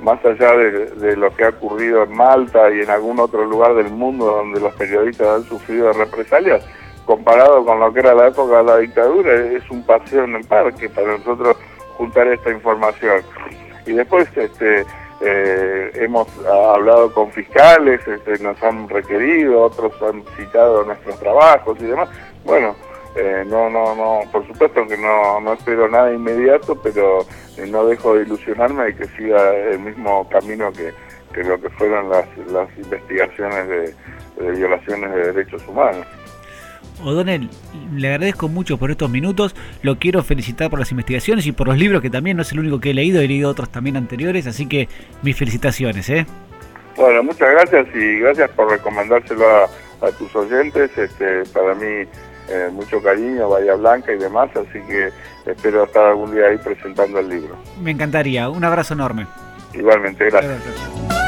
más 0.00 0.24
allá 0.24 0.56
de, 0.56 1.16
lo 1.16 1.34
que 1.34 1.44
ha 1.44 1.48
ocurrido 1.50 2.04
en 2.04 2.16
Malta 2.16 2.70
y 2.70 2.80
en 2.80 2.90
algún 2.90 3.18
otro 3.20 3.44
lugar 3.44 3.74
del 3.74 3.90
mundo 3.90 4.26
donde 4.26 4.60
los 4.60 4.74
periodistas 4.74 5.28
han 5.28 5.44
sufrido 5.44 5.92
represalias, 5.92 6.64
comparado 7.04 7.64
con 7.64 7.80
lo 7.80 7.92
que 7.92 8.00
era 8.00 8.14
la 8.14 8.28
época 8.28 8.58
de 8.58 8.64
la 8.64 8.76
dictadura, 8.78 9.34
es 9.34 9.68
un 9.70 9.82
paseo 9.84 10.24
en 10.24 10.36
el 10.36 10.44
parque 10.44 10.88
para 10.88 11.16
nosotros 11.16 11.56
juntar 11.96 12.28
esta 12.28 12.50
información. 12.50 13.22
Y 13.86 13.92
después 13.92 14.28
este, 14.36 14.84
eh, 15.20 15.90
hemos 15.94 16.28
hablado 16.46 17.12
con 17.12 17.32
fiscales, 17.32 18.06
este, 18.06 18.42
nos 18.42 18.62
han 18.62 18.88
requerido, 18.88 19.62
otros 19.62 19.92
han 20.02 20.22
citado 20.36 20.84
nuestros 20.84 21.18
trabajos 21.18 21.78
y 21.80 21.86
demás. 21.86 22.08
Bueno, 22.44 22.76
eh, 23.18 23.44
no, 23.46 23.68
no, 23.68 23.96
no, 23.96 24.30
por 24.30 24.46
supuesto 24.46 24.86
que 24.86 24.96
no, 24.96 25.40
no 25.40 25.54
espero 25.54 25.88
nada 25.88 26.12
inmediato, 26.12 26.80
pero 26.80 27.26
eh, 27.56 27.66
no 27.68 27.84
dejo 27.86 28.14
de 28.14 28.22
ilusionarme 28.22 28.84
de 28.84 28.96
que 28.96 29.06
siga 29.08 29.54
el 29.54 29.80
mismo 29.80 30.28
camino 30.28 30.72
que, 30.72 30.92
que 31.32 31.42
lo 31.42 31.60
que 31.60 31.68
fueron 31.70 32.08
las, 32.08 32.26
las 32.52 32.68
investigaciones 32.78 33.68
de, 33.68 33.94
de 34.44 34.52
violaciones 34.52 35.12
de 35.12 35.32
derechos 35.32 35.66
humanos. 35.66 36.06
O'Donnell, 37.04 37.48
le 37.94 38.08
agradezco 38.08 38.48
mucho 38.48 38.78
por 38.78 38.90
estos 38.90 39.10
minutos, 39.10 39.54
lo 39.82 39.98
quiero 39.98 40.22
felicitar 40.22 40.70
por 40.70 40.78
las 40.78 40.90
investigaciones 40.90 41.46
y 41.46 41.52
por 41.52 41.68
los 41.68 41.78
libros 41.78 42.02
que 42.02 42.10
también 42.10 42.36
no 42.36 42.42
es 42.42 42.52
el 42.52 42.60
único 42.60 42.80
que 42.80 42.90
he 42.90 42.94
leído, 42.94 43.20
he 43.20 43.28
leído 43.28 43.50
otros 43.50 43.70
también 43.70 43.96
anteriores, 43.96 44.46
así 44.46 44.66
que 44.66 44.88
mis 45.22 45.36
felicitaciones. 45.36 46.08
¿eh? 46.10 46.26
Bueno, 46.96 47.22
muchas 47.22 47.50
gracias 47.50 47.86
y 47.94 48.18
gracias 48.20 48.50
por 48.50 48.70
recomendárselo 48.70 49.44
a, 49.46 49.68
tus 50.18 50.34
oyentes, 50.36 50.96
este, 50.96 51.44
para 51.52 51.74
mí 51.74 52.06
eh, 52.48 52.68
mucho 52.72 53.02
cariño, 53.02 53.48
Bahía 53.48 53.74
Blanca 53.74 54.12
y 54.12 54.18
demás, 54.18 54.50
así 54.56 54.80
que 54.86 55.10
espero 55.46 55.84
estar 55.84 56.06
algún 56.06 56.34
día 56.34 56.46
ahí 56.46 56.58
presentando 56.58 57.18
el 57.18 57.28
libro. 57.28 57.56
Me 57.80 57.90
encantaría, 57.90 58.48
un 58.48 58.64
abrazo 58.64 58.94
enorme. 58.94 59.26
Igualmente, 59.74 60.30
gracias. 60.30 61.27